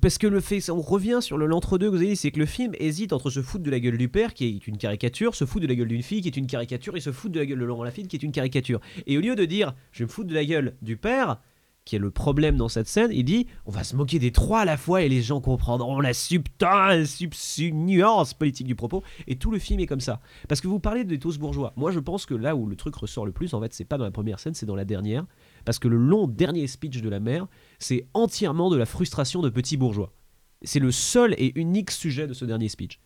[0.00, 2.38] Parce que le fait, on revient sur le l'entre-deux que vous avez dit, c'est que
[2.38, 5.34] le film hésite entre se foutre de la gueule du père, qui est une caricature,
[5.34, 7.38] se foutre de la gueule d'une fille, qui est une caricature, et se foutre de
[7.38, 8.80] la gueule de Laurent Lafitte, qui est une caricature.
[9.06, 11.40] Et au lieu de dire, je vais me foutre de la gueule du père,
[11.84, 14.60] qui est le problème dans cette scène, il dit, on va se moquer des trois
[14.60, 19.02] à la fois et les gens comprendront la subtile, sub, sub- nuance politique du propos.
[19.26, 20.20] Et tout le film est comme ça.
[20.48, 21.72] Parce que vous parlez des tous bourgeois.
[21.76, 23.96] Moi, je pense que là où le truc ressort le plus, en fait, c'est pas
[23.96, 25.24] dans la première scène, c'est dans la dernière.
[25.68, 27.46] Parce que le long dernier speech de la mère,
[27.78, 30.14] c'est entièrement de la frustration de petits bourgeois.
[30.62, 32.98] C'est le seul et unique sujet de ce dernier speech.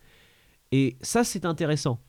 [0.71, 1.99] Et ça, c'est intéressant.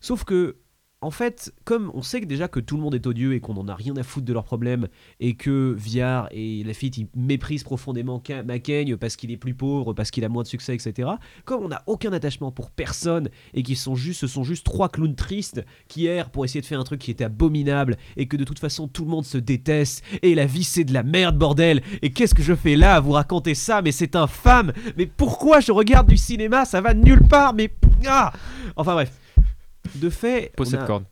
[0.00, 0.56] Sauf que,
[1.00, 3.54] en fait, comme on sait que déjà que tout le monde est odieux et qu'on
[3.54, 4.88] n'en a rien à foutre de leurs problèmes,
[5.20, 9.92] et que Viard et Lafitte, ils méprisent profondément Ca- Macaigne parce qu'il est plus pauvre,
[9.92, 11.08] parce qu'il a moins de succès, etc.
[11.44, 14.88] Comme on n'a aucun attachement pour personne, et qu'ils sont juste, ce sont juste trois
[14.88, 18.36] clowns tristes qui errent pour essayer de faire un truc qui était abominable, et que
[18.36, 21.38] de toute façon tout le monde se déteste, et la vie c'est de la merde,
[21.38, 25.06] bordel, et qu'est-ce que je fais là à vous raconter ça, mais c'est infâme, mais
[25.06, 27.70] pourquoi je regarde du cinéma, ça va nulle part, mais...
[28.04, 28.32] Ah
[28.74, 29.12] enfin bref.
[29.96, 31.04] De fait, Pose on cette a- corde.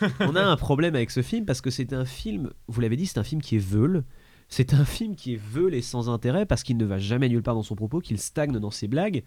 [0.20, 3.06] on a un problème avec ce film parce que c'est un film, vous l'avez dit,
[3.06, 4.04] c'est un film qui est veule.
[4.50, 7.42] C'est un film qui est veule et sans intérêt parce qu'il ne va jamais nulle
[7.42, 9.22] part dans son propos, qu'il stagne dans ses blagues,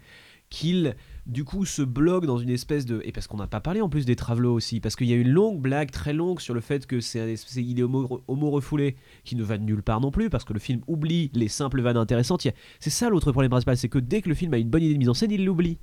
[0.50, 3.80] qu'il du coup se bloque dans une espèce de et parce qu'on n'a pas parlé
[3.80, 6.52] en plus des travelots aussi parce qu'il y a une longue blague très longue sur
[6.54, 9.62] le fait que c'est un espèce il est homo, homo refoulé qui ne va de
[9.62, 12.46] nulle part non plus parce que le film oublie les simples vannes intéressantes
[12.80, 14.94] c'est ça l'autre problème principal c'est que dès que le film a une bonne idée
[14.94, 15.78] de mise en scène il l'oublie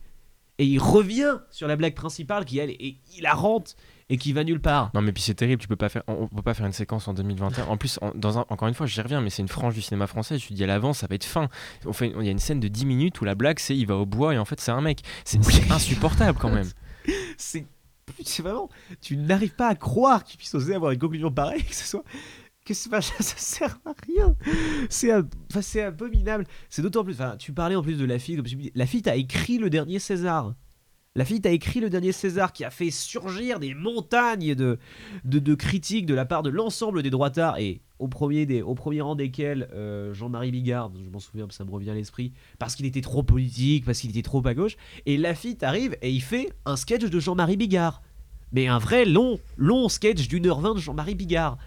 [0.59, 3.75] et il revient sur la blague principale qui elle est hilarante
[4.11, 6.23] et qui va nulle part Non mais puis c'est terrible, tu peux pas faire, on,
[6.23, 7.65] on peut pas faire une séquence en 2021.
[7.65, 9.81] En plus, en- dans un, encore une fois, j'y reviens, mais c'est une frange du
[9.81, 10.37] cinéma français.
[10.37, 11.47] Je te dis à l'avance, ça va être fin.
[11.85, 13.85] On fait, il y a une scène de 10 minutes où la blague c'est il
[13.87, 14.99] va au bois et en fait c'est un mec.
[15.25, 16.69] C'est c'est insupportable quand même.
[17.37, 17.65] c'est
[18.23, 18.69] c'est vraiment
[19.01, 22.03] tu n'arrives pas à croire qu'il puisse oser avoir une conclusion pareille que ce soit
[22.69, 24.35] que c'est pas- ça sert à rien
[24.89, 28.85] c'est abominable c'est d'autant plus tu parlais en plus de la fille comme tu la
[28.85, 30.53] fille a écrit le dernier César
[31.15, 34.77] la fille a écrit le dernier César qui a fait surgir des montagnes de,
[35.25, 39.01] de, de critiques de la part de l'ensemble des droitards et au premier, au premier
[39.01, 42.85] rang desquels euh, Jean-Marie Bigard, je m'en souviens, ça me revient à l'esprit, parce qu'il
[42.85, 44.77] était trop politique, parce qu'il était trop à gauche.
[45.05, 48.01] Et Lafitte arrive et il fait un sketch de Jean-Marie Bigard.
[48.53, 51.57] Mais un vrai long, long sketch d'une heure vingt de Jean-Marie Bigard.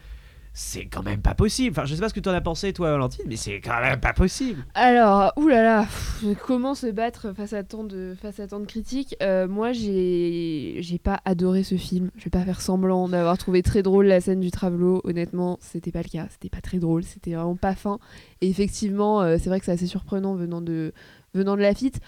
[0.55, 1.71] C'est quand même pas possible.
[1.71, 3.81] Enfin, je sais pas ce que tu en as pensé, toi, Valentine, mais c'est quand
[3.81, 4.63] même pas possible.
[4.75, 9.17] Alors, oulala, pff, comment se battre face à tant de, face à tant de critiques?
[9.23, 12.11] Euh, Moi, j'ai j'ai pas adoré ce film.
[12.19, 15.01] Je vais pas faire semblant d'avoir trouvé très drôle la scène du Travelo.
[15.05, 16.27] Honnêtement, c'était pas le cas.
[16.31, 17.03] C'était pas très drôle.
[17.03, 17.99] C'était vraiment pas fin.
[18.43, 20.93] Et effectivement, euh, c'est vrai que c'est assez surprenant venant de,
[21.33, 22.01] venant de Lafitte.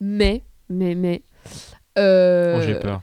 [0.00, 1.22] Mais, mais, mais.
[1.96, 3.02] euh, Oh, J'ai peur.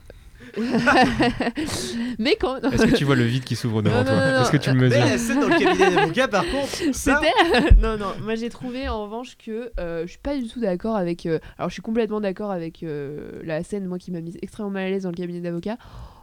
[2.18, 2.60] mais quand.
[2.60, 4.40] Est-ce que tu vois le vide qui s'ouvre devant Non, toi.
[4.42, 7.20] Est-ce que tu le Mais mesures la scène dans le cabinet d'avocat, par contre, ça...
[7.22, 10.60] C'était non non moi j'ai trouvé en revanche que euh, je suis pas du tout
[10.60, 14.20] d'accord avec euh, alors je suis complètement d'accord avec euh, la scène moi qui m'a
[14.20, 15.76] mise extrêmement mal à l'aise dans le cabinet d'avocat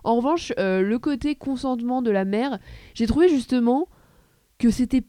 [0.03, 2.59] en revanche euh, le côté consentement de la mère
[2.93, 3.87] j'ai trouvé justement
[4.57, 5.03] que c'était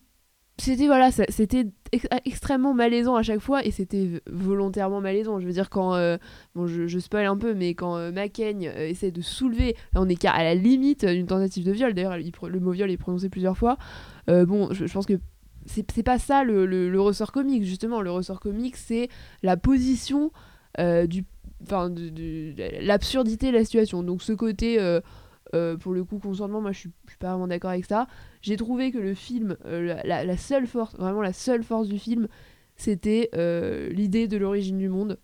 [0.61, 5.41] c'était voilà c'était ex- extrêmement malaisant à chaque fois et c'était volontairement malaisant.
[5.41, 6.17] Je veux dire quand euh,
[6.55, 10.25] bon je, spoil un peu mais quand euh, euh, essaie de soulever là on est
[10.25, 11.95] à la limite d'une tentative de viol.
[11.95, 13.79] D'ailleurs le mot viol est prononcé plusieurs fois.
[14.29, 15.15] Euh, bon je, pense que
[15.67, 18.01] c'est pas ça le, le- le ressort comique justement.
[18.03, 19.09] Le ressort comique c'est
[19.43, 20.33] la position
[20.79, 21.25] euh, du
[21.63, 21.93] enfin
[22.81, 24.03] l'absurdité de la situation.
[24.03, 24.79] Donc ce côté
[25.55, 28.07] euh, pour le coup consentement moi je suis, pas vraiment d'accord avec ça
[28.43, 32.29] j'ai trouvé que le film euh, la, seule force vraiment la seule force du film
[32.77, 35.19] c'était euh, l'idée de l'origine du monde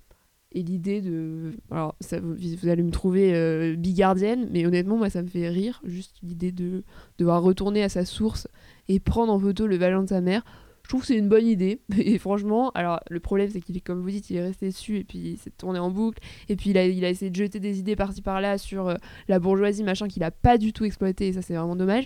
[0.53, 5.23] et l'idée de alors ça, vous, vous allez me trouver bigardienne mais honnêtement moi ça
[5.23, 6.83] me fait rire juste l'idée de
[7.19, 8.49] devoir retourner à sa source
[8.89, 10.45] et prendre en photo le vagin de sa mère.
[10.87, 11.81] Je trouve que c'est une bonne idée.
[11.99, 14.99] Et franchement, alors le problème c'est qu'il est, comme vous dites, il est resté dessus
[14.99, 16.23] et puis il s'est tourné en boucle.
[16.49, 18.95] Et puis il a, il a essayé de jeter des idées par-ci par-là sur euh,
[19.27, 22.05] la bourgeoisie, machin, qu'il a pas du tout exploité et ça c'est vraiment dommage.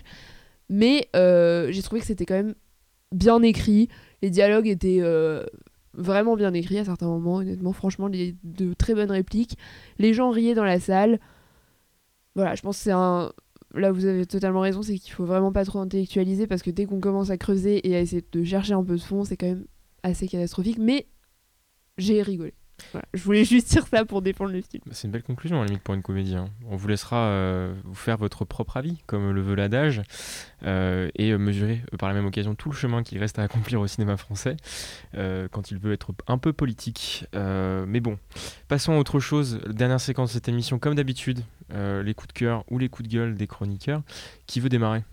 [0.67, 2.55] Mais euh, j'ai trouvé que c'était quand même
[3.11, 3.87] bien écrit.
[4.23, 5.45] Les dialogues étaient euh,
[5.93, 7.73] vraiment bien écrits à certains moments, honnêtement.
[7.73, 9.59] Franchement, les, de très bonnes répliques.
[9.99, 11.19] Les gens riaient dans la salle.
[12.33, 13.31] Voilà, je pense que c'est un,
[13.73, 16.85] là vous avez totalement raison, c'est qu'il faut vraiment pas trop intellectualiser parce que dès
[16.85, 19.47] qu'on commence à creuser et à essayer de chercher un peu de fond, c'est quand
[19.47, 19.65] même
[20.03, 20.77] assez catastrophique.
[20.77, 21.07] Mais
[21.97, 22.53] j'ai rigolé.
[23.13, 24.83] Je voulais juste dire ça pour défendre le film.
[24.91, 26.35] C'est une belle conclusion, à la limite, pour une comédie.
[26.35, 26.49] hein.
[26.69, 30.01] On vous laissera euh, vous faire votre propre avis, comme le veut l'adage,
[30.63, 33.79] euh, et euh, mesurer par la même occasion tout le chemin qu'il reste à accomplir
[33.81, 34.57] au cinéma français,
[35.13, 37.25] quand il veut être un peu politique.
[37.33, 38.17] Mais bon,
[38.67, 39.59] passons à autre chose.
[39.67, 41.41] Dernière séquence de cette émission, comme d'habitude,
[41.73, 44.01] les coups de cœur ou les coups de gueule des chroniqueurs.
[44.47, 45.03] Qui veut démarrer?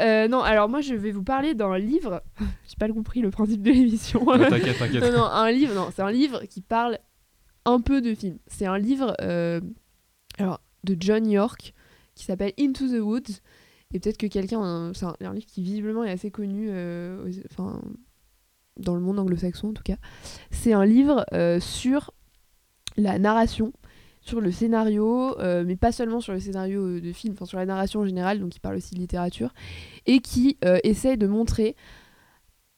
[0.00, 2.22] Euh, non, alors moi je vais vous parler d'un livre.
[2.68, 4.24] J'ai pas compris le principe de l'émission.
[4.24, 5.02] Non, T'inquiète, t'inquiète.
[5.02, 6.98] non, non, un livre, non, c'est un livre qui parle
[7.64, 8.38] un peu de film.
[8.46, 9.60] C'est un livre euh,
[10.38, 11.74] alors, de John York
[12.14, 13.40] qui s'appelle Into the Woods.
[13.92, 14.62] Et peut-être que quelqu'un.
[14.64, 17.80] euh, C'est un, un livre qui visiblement est assez connu euh, aux- enfin,
[18.78, 19.96] dans le monde anglo-saxon en tout cas.
[20.50, 21.24] C'est un livre
[21.60, 22.12] sur
[22.96, 23.72] la narration,
[24.28, 27.66] sur le scénario, euh, mais pas seulement sur le scénario euh, de film, sur la
[27.66, 29.54] narration en général, donc il parle aussi de littérature,
[30.06, 31.74] et qui euh, essaye de montrer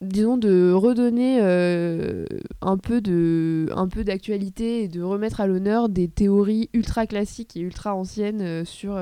[0.01, 2.25] disons de redonner euh,
[2.63, 8.65] un peu d'actualité et de remettre à l'honneur des théories ultra classiques et ultra anciennes
[8.65, 8.99] sur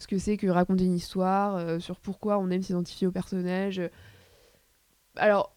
[0.00, 3.80] ce que c'est que raconter une histoire sur pourquoi on aime s'identifier au personnage.
[5.14, 5.51] Alors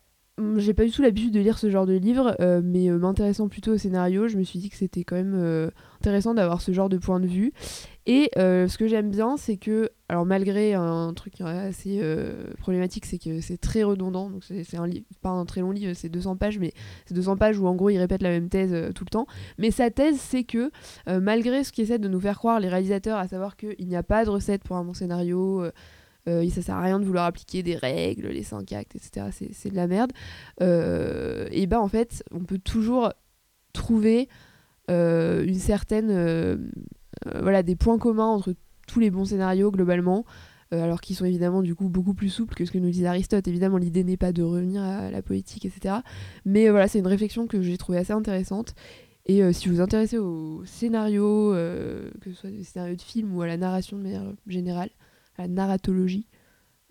[0.57, 3.47] j'ai pas du tout l'habitude de lire ce genre de livre euh, mais euh, m'intéressant
[3.47, 5.69] plutôt au scénario je me suis dit que c'était quand même euh,
[6.01, 7.53] intéressant d'avoir ce genre de point de vue
[8.07, 11.99] et ce que j'aime bien, c'est que, alors malgré un truc assez
[12.59, 14.29] problématique, c'est que c'est très redondant.
[14.29, 16.71] Donc c'est un livre, pas un très long livre, c'est 200 pages, mais
[17.07, 19.25] c'est 200 pages où en gros il répète la même thèse tout le temps.
[19.57, 20.69] Mais sa thèse, c'est que
[21.07, 24.23] malgré ce qu'essaient de nous faire croire les réalisateurs, à savoir qu'il n'y a pas
[24.23, 25.65] de recette pour un bon scénario,
[26.27, 29.27] euh, ça sert à rien de vouloir appliquer des règles, les 5 actes, etc.
[29.51, 30.11] C'est de la merde.
[30.61, 33.11] Euh, et ben en fait, on peut toujours
[33.73, 34.29] trouver
[34.89, 36.57] euh, une certaine euh,
[37.41, 38.53] voilà des points communs entre
[38.87, 40.25] tous les bons scénarios globalement
[40.71, 43.47] alors qu'ils sont évidemment du coup beaucoup plus souples que ce que nous disait Aristote
[43.47, 45.95] évidemment l'idée n'est pas de revenir à la poétique etc
[46.43, 48.75] mais voilà c'est une réflexion que j'ai trouvée assez intéressante
[49.27, 53.35] et si vous vous intéressez au scénario euh, que ce soit des scénarios de films
[53.35, 54.89] ou à la narration de manière générale
[55.37, 56.27] à la narratologie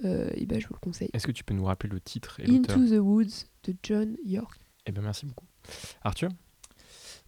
[0.05, 2.41] euh, et ben je vous le conseille Est-ce que tu peux nous rappeler le titre
[2.41, 5.47] et l'auteur Into the Woods de John York Eh bien, merci beaucoup.
[6.03, 6.31] Arthur?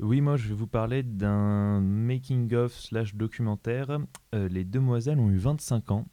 [0.01, 3.99] Oui, moi je vais vous parler d'un making-of slash documentaire.
[4.35, 6.07] Euh, les Demoiselles ont eu 25 ans.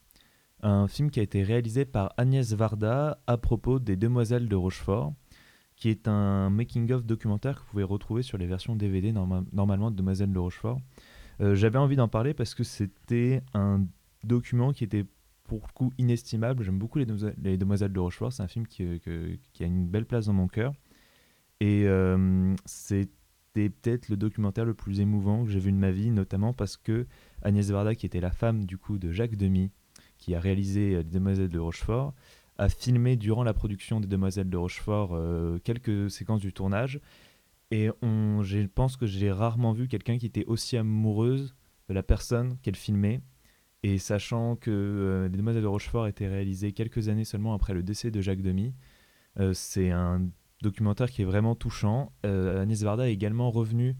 [0.61, 5.13] Un film qui a été réalisé par Agnès Varda à propos des Demoiselles de Rochefort,
[5.75, 9.91] qui est un making-of documentaire que vous pouvez retrouver sur les versions DVD norma- normalement
[9.91, 10.79] de Demoiselles de Rochefort.
[11.41, 13.85] Euh, J'avais envie d'en parler parce que c'était un
[14.23, 15.05] document qui était
[15.43, 16.63] pour le coup inestimable.
[16.63, 18.31] J'aime beaucoup les, Demoiselles- les Demoiselles de Rochefort.
[18.33, 20.73] C'est un film qui, a une belle place dans mon cœur.
[21.59, 26.11] Et euh, c'était peut-être le documentaire le plus émouvant que j'ai vu de ma vie,
[26.11, 27.05] notamment parce que
[27.41, 29.69] Agnès Varda, qui était la femme du coup de Jacques Demy,
[30.17, 32.13] qui a réalisé euh, Les Demoiselles de Rochefort,
[32.57, 36.99] a filmé durant la production des Demoiselles de Rochefort euh, quelques séquences du tournage.
[37.71, 41.55] Et on, je pense que j'ai rarement vu quelqu'un qui était aussi amoureuse
[41.89, 43.21] de la personne qu'elle filmait.
[43.83, 47.83] Et sachant que euh, Les Demoiselles de Rochefort été réalisé quelques années seulement après le
[47.83, 48.73] décès de Jacques Demy,
[49.39, 50.29] euh, c'est un
[50.63, 52.11] documentaire qui est vraiment touchant.
[52.25, 53.95] Euh, Agnès Varda est également revenue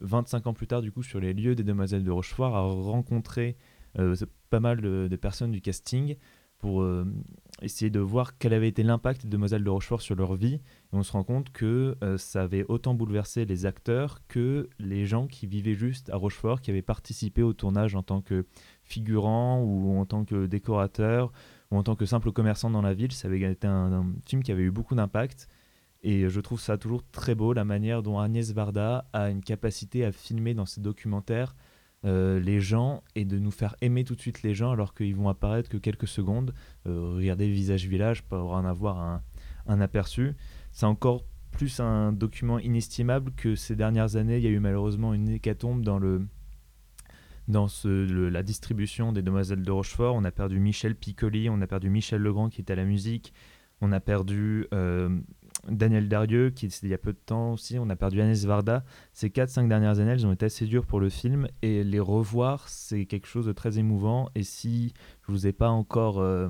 [0.00, 3.56] 25 ans plus tard du coup sur les lieux des Demoiselles de Rochefort, a rencontré
[3.98, 4.14] euh,
[4.50, 6.16] pas mal de, de personnes du casting
[6.58, 7.04] pour euh,
[7.60, 10.54] essayer de voir quel avait été l'impact des Demoiselles de Rochefort sur leur vie.
[10.54, 10.60] Et
[10.92, 15.48] on se rend compte que ça avait autant bouleversé les acteurs que les gens qui
[15.48, 18.46] vivaient juste à Rochefort, qui avaient participé au tournage en tant que
[18.92, 21.32] figurants ou en tant que décorateurs
[21.70, 23.12] ou en tant que simple commerçant dans la ville.
[23.12, 25.48] Ça avait été un, un film qui avait eu beaucoup d'impact.
[26.02, 30.04] Et je trouve ça toujours très beau, la manière dont Agnès Varda a une capacité
[30.04, 31.54] à filmer dans ses documentaires
[32.04, 35.14] euh, les gens et de nous faire aimer tout de suite les gens alors qu'ils
[35.14, 36.52] vont apparaître que quelques secondes.
[36.86, 39.22] Euh, regardez Visage Village pour en avoir un,
[39.68, 40.34] un aperçu.
[40.72, 44.38] C'est encore plus un document inestimable que ces dernières années.
[44.38, 46.26] Il y a eu malheureusement une hécatombe dans le
[47.48, 50.14] dans la distribution des Demoiselles de Rochefort.
[50.14, 53.32] On a perdu Michel Piccoli, on a perdu Michel Legrand qui était à la musique,
[53.80, 55.08] on a perdu euh,
[55.68, 58.84] Daniel Darieux qui il y a peu de temps aussi, on a perdu Agnès Varda.
[59.12, 62.68] Ces 4-5 dernières années, elles ont été assez dures pour le film et les revoir,
[62.68, 64.28] c'est quelque chose de très émouvant.
[64.34, 64.92] Et si
[65.26, 66.48] je vous ai pas encore euh,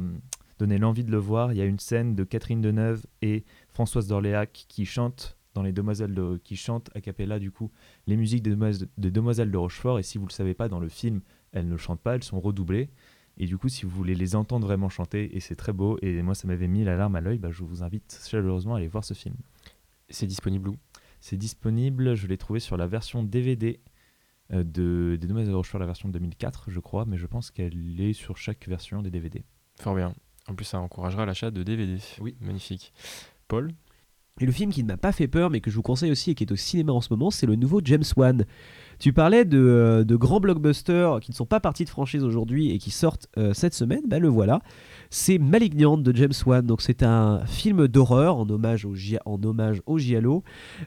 [0.58, 4.06] donné l'envie de le voir, il y a une scène de Catherine Deneuve et Françoise
[4.06, 7.70] d'Orléac qui chantent dans les Demoiselles de, qui chantent a cappella du coup
[8.06, 10.80] les musiques des Demoiselles, des Demoiselles de Rochefort et si vous le savez pas dans
[10.80, 11.20] le film
[11.52, 12.90] elles ne chantent pas elles sont redoublées
[13.38, 16.22] et du coup si vous voulez les entendre vraiment chanter et c'est très beau et
[16.22, 18.88] moi ça m'avait mis la larme à l'œil bah, je vous invite chaleureusement à aller
[18.88, 19.36] voir ce film
[20.08, 20.76] C'est disponible où?
[21.20, 23.80] C'est disponible je l'ai trouvé sur la version DVD
[24.52, 28.00] euh, de, des Demoiselles de Rochefort la version 2004 je crois mais je pense qu'elle
[28.00, 29.44] est sur chaque version des DVD
[29.78, 30.14] Fort bien.
[30.48, 31.98] En plus, ça encouragera l'achat de DVD.
[32.20, 32.36] Oui.
[32.40, 32.92] Magnifique.
[33.48, 33.72] Paul?
[34.40, 36.30] Et le film qui ne m'a pas fait peur, mais que je vous conseille aussi
[36.30, 38.46] et qui est au cinéma en ce moment, c'est le nouveau James Wan.
[38.98, 42.78] Tu parlais de, euh, grands blockbusters qui ne sont pas partis de franchise aujourd'hui et
[42.78, 44.02] qui sortent euh, cette semaine.
[44.06, 44.60] Bah, le voilà.
[45.14, 46.64] C'est Malignant de James Wan.
[46.64, 48.94] Donc c'est un film d'horreur en hommage au,
[49.26, 50.42] en hommage au Giallo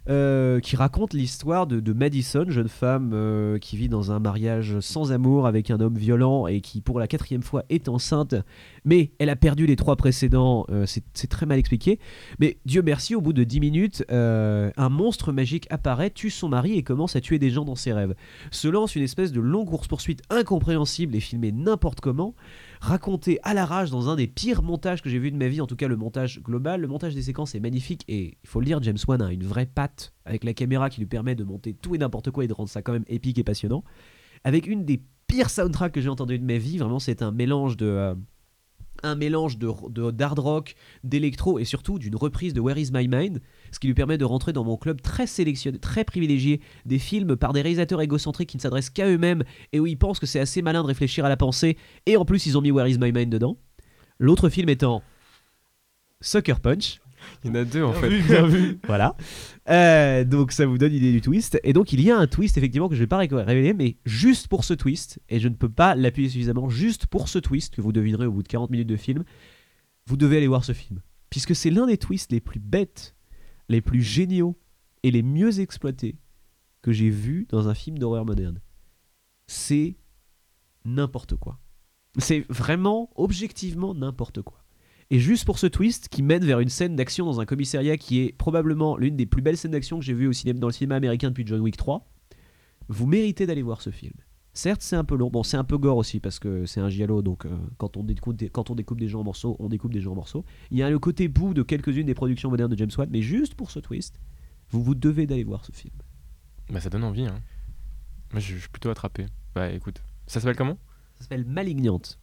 [0.09, 5.11] euh, qui raconte l'histoire de, Madison, jeune femme euh, qui vit dans un mariage sans
[5.11, 8.33] amour avec un homme violent et qui pour la quatrième fois est enceinte.
[8.83, 10.65] Mais elle a perdu les trois précédents.
[10.71, 11.99] Euh, c'est très mal expliqué.
[12.39, 16.79] Mais Dieu merci, au bout de 10 minutes, un monstre magique apparaît, tue son mari
[16.79, 18.15] et commence à tuer des gens dans ses rêves.
[18.49, 22.33] Se lance une espèce de longue course-poursuite incompréhensible et filmée n'importe comment,
[22.85, 25.67] racontée à l'arrache dans un des pires montages que j'ai vu de ma vie, en
[25.67, 26.81] tout cas le montage global.
[26.81, 29.43] Le montage des séquences est magnifique et il faut le dire, James Wan a une
[29.43, 32.47] vraie patte avec la caméra qui lui permet de monter tout et n'importe quoi et
[32.47, 33.83] de rendre ça quand même épique et passionnant.
[34.43, 37.75] Avec une des pires soundtracks que j'ai entendu de ma vie, vraiment c'est un mélange
[37.77, 37.87] de...
[37.87, 38.15] euh,
[39.05, 43.07] un mélange de, de- d'hard rock, d'électro et surtout d'une reprise de Where Is My
[43.07, 43.41] Mind,
[43.71, 47.35] ce qui lui permet de rentrer dans mon club très sélectionné, très privilégié des films
[47.35, 49.43] par des réalisateurs égocentriques qui ne s'adressent qu'à eux-mêmes
[49.73, 52.25] et où ils pensent que c'est assez malin de réfléchir à la pensée et en
[52.25, 53.57] plus ils ont mis Where Is My Mind dedans.
[54.19, 55.03] L'autre film étant
[56.21, 56.99] Sucker Punch.
[57.43, 58.09] Il y en a deux en fait.
[58.21, 59.15] bien vu Voilà.
[59.67, 61.59] Euh, donc ça vous donne l'idée du twist.
[61.63, 63.97] Et donc il y a un twist effectivement que je vais pas ré- révéler, mais
[64.05, 67.73] juste pour ce twist, et je ne peux pas l'appuyer suffisamment, juste pour ce twist
[67.75, 69.23] que vous devinerez au bout de 40 minutes de film,
[70.05, 71.01] vous devez aller voir ce film.
[71.29, 73.15] Puisque c'est l'un des twists les plus bêtes,
[73.69, 74.55] les plus géniaux
[75.03, 76.15] et les mieux exploités
[76.81, 78.61] que j'ai vu dans un film d'horreur moderne.
[79.47, 79.97] C'est
[80.85, 81.59] n'importe quoi.
[82.19, 84.63] C'est vraiment, objectivement, n'importe quoi.
[85.11, 88.21] Et juste pour ce twist qui mène vers une scène d'action dans un commissariat qui
[88.21, 90.73] est probablement l'une des plus belles scènes d'action que j'ai vues au cinéma, dans le
[90.73, 92.07] cinéma américain depuis John Wick 3.
[92.89, 94.13] vous méritez d'aller voir ce film.
[94.53, 95.29] Certes, c'est un peu long.
[95.29, 98.03] Bon, c'est un peu gore aussi parce que c'est un giallo, donc euh, quand, on
[98.03, 100.45] découpe des, quand on découpe des gens en morceaux, on découpe des gens en morceaux.
[100.71, 103.21] Il y a le côté bout de quelques-unes des productions modernes de James Wan, mais
[103.21, 104.19] juste pour ce twist,
[104.69, 105.93] vous vous devez d'aller voir ce film.
[106.69, 107.25] Bah, ça donne envie.
[107.25, 107.41] Hein.
[108.31, 109.25] Moi, je, je suis plutôt attrapé.
[109.53, 110.01] Bah, écoute.
[110.25, 110.77] Ça s'appelle comment?
[111.15, 112.17] Ça s'appelle Malignante.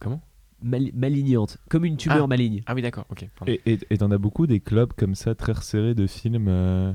[0.00, 0.22] Comment?
[0.62, 2.26] Mal- malignante, comme une tumeur Ah.
[2.26, 2.62] maligne.
[2.66, 3.06] Ah oui, d'accord.
[3.10, 3.26] Ok.
[3.38, 3.52] pardon.
[3.52, 6.48] Et et- et t'en as beaucoup des clubs comme ça, très resserrés de films.
[6.48, 6.92] euh,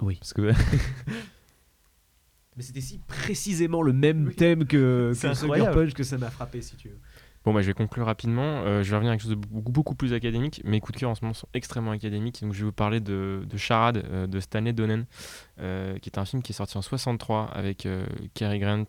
[0.00, 0.16] Oui.
[0.20, 0.52] Parce que
[2.56, 5.74] Mais c'était si précisément le même thème que, C'est que Sucker incroyable.
[5.76, 6.98] Punch que ça m'a frappé, si tu veux.
[7.44, 8.62] Bon, bah, je vais conclure rapidement.
[8.64, 10.60] Euh, je vais revenir à quelque chose de beaucoup, plus académique.
[10.64, 12.42] Mes coups de cœur en ce moment sont extrêmement académiques.
[12.42, 15.06] Donc, je vais vous parler de, de Charade euh, de Stanley Donen,
[15.60, 17.88] euh, qui est un film qui est sorti en 63 avec
[18.34, 18.84] Cary Grant,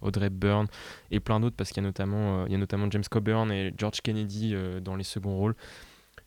[0.00, 0.66] Audrey Byrne
[1.10, 4.00] et plein d'autres, parce qu'il y, a notamment, y a notamment James Coburn et George
[4.02, 5.54] Kennedy dans les seconds rôles.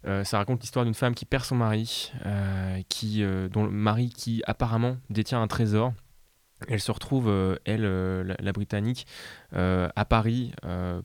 [0.06, 2.12] Ça raconte l'histoire d'une femme qui perd son mari,
[2.90, 5.94] qui, dont le mari qui apparemment détient un trésor.
[6.68, 9.06] Elle se retrouve, euh, elle, euh, la, la britannique,
[9.54, 10.52] euh, à Paris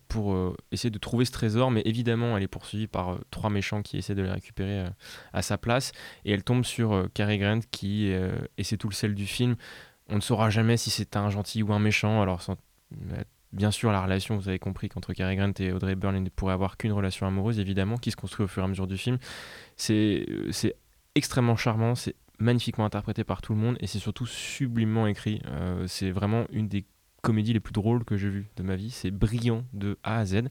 [0.08, 3.98] pour essayer de trouver ce trésor, mais évidemment, elle est poursuivie par trois méchants qui
[3.98, 4.84] essaient de le récupérer
[5.32, 5.92] à sa place,
[6.24, 9.56] et elle tombe sur Cary Grant qui, et c'est tout le sel du film,
[10.08, 12.42] on ne saura jamais si c'est un gentil ou un méchant, alors
[13.52, 16.52] Bien sûr, la relation, vous avez compris qu'entre Cary Grant et Audrey Byrne, ne pourrait
[16.52, 19.16] avoir qu'une relation amoureuse, évidemment, qui se construit au fur et à mesure du film.
[19.76, 20.26] C'est
[21.14, 25.40] extrêmement charmant, c'est magnifiquement interprété par tout le monde et c'est surtout sublimement écrit.
[25.46, 26.86] Euh, c'est vraiment une des
[27.22, 28.90] comédies les plus drôles que j'ai vues de ma vie.
[28.90, 30.42] C'est brillant de A à Z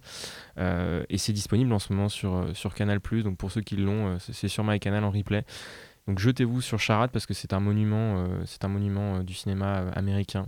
[0.58, 3.00] Euh, et c'est disponible en ce moment sur, euh, sur Canal+.
[3.24, 5.46] Donc pour ceux qui l'ont, c'est sur MyCanal en replay.
[6.08, 10.48] Donc jetez-vous sur Charade parce que c'est un monument, c'est un monument du cinéma américain.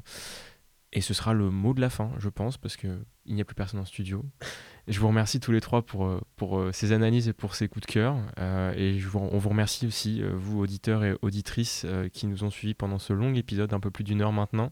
[0.92, 2.88] Et ce sera le mot de la fin, je pense, parce que
[3.26, 4.26] il n'y a plus personne en studio.
[4.90, 7.68] Je vous remercie tous les trois pour, euh, pour euh, ces analyses et pour ces
[7.68, 8.16] coups de cœur.
[8.40, 12.98] Euh, et on vous remercie aussi, vous auditeurs et auditrices, qui nous ont suivis pendant
[12.98, 14.72] ce long épisode, un peu plus d'une heure maintenant.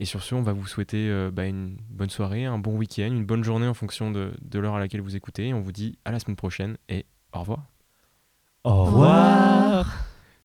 [0.00, 3.26] Et sur ce, on va vous souhaiter bah, une bonne soirée, un bon week-end, une
[3.26, 5.48] bonne journée en fonction de, de l'heure à laquelle vous écoutez.
[5.48, 7.64] Et on vous dit à la semaine prochaine et au revoir.
[8.64, 10.08] Au revoir.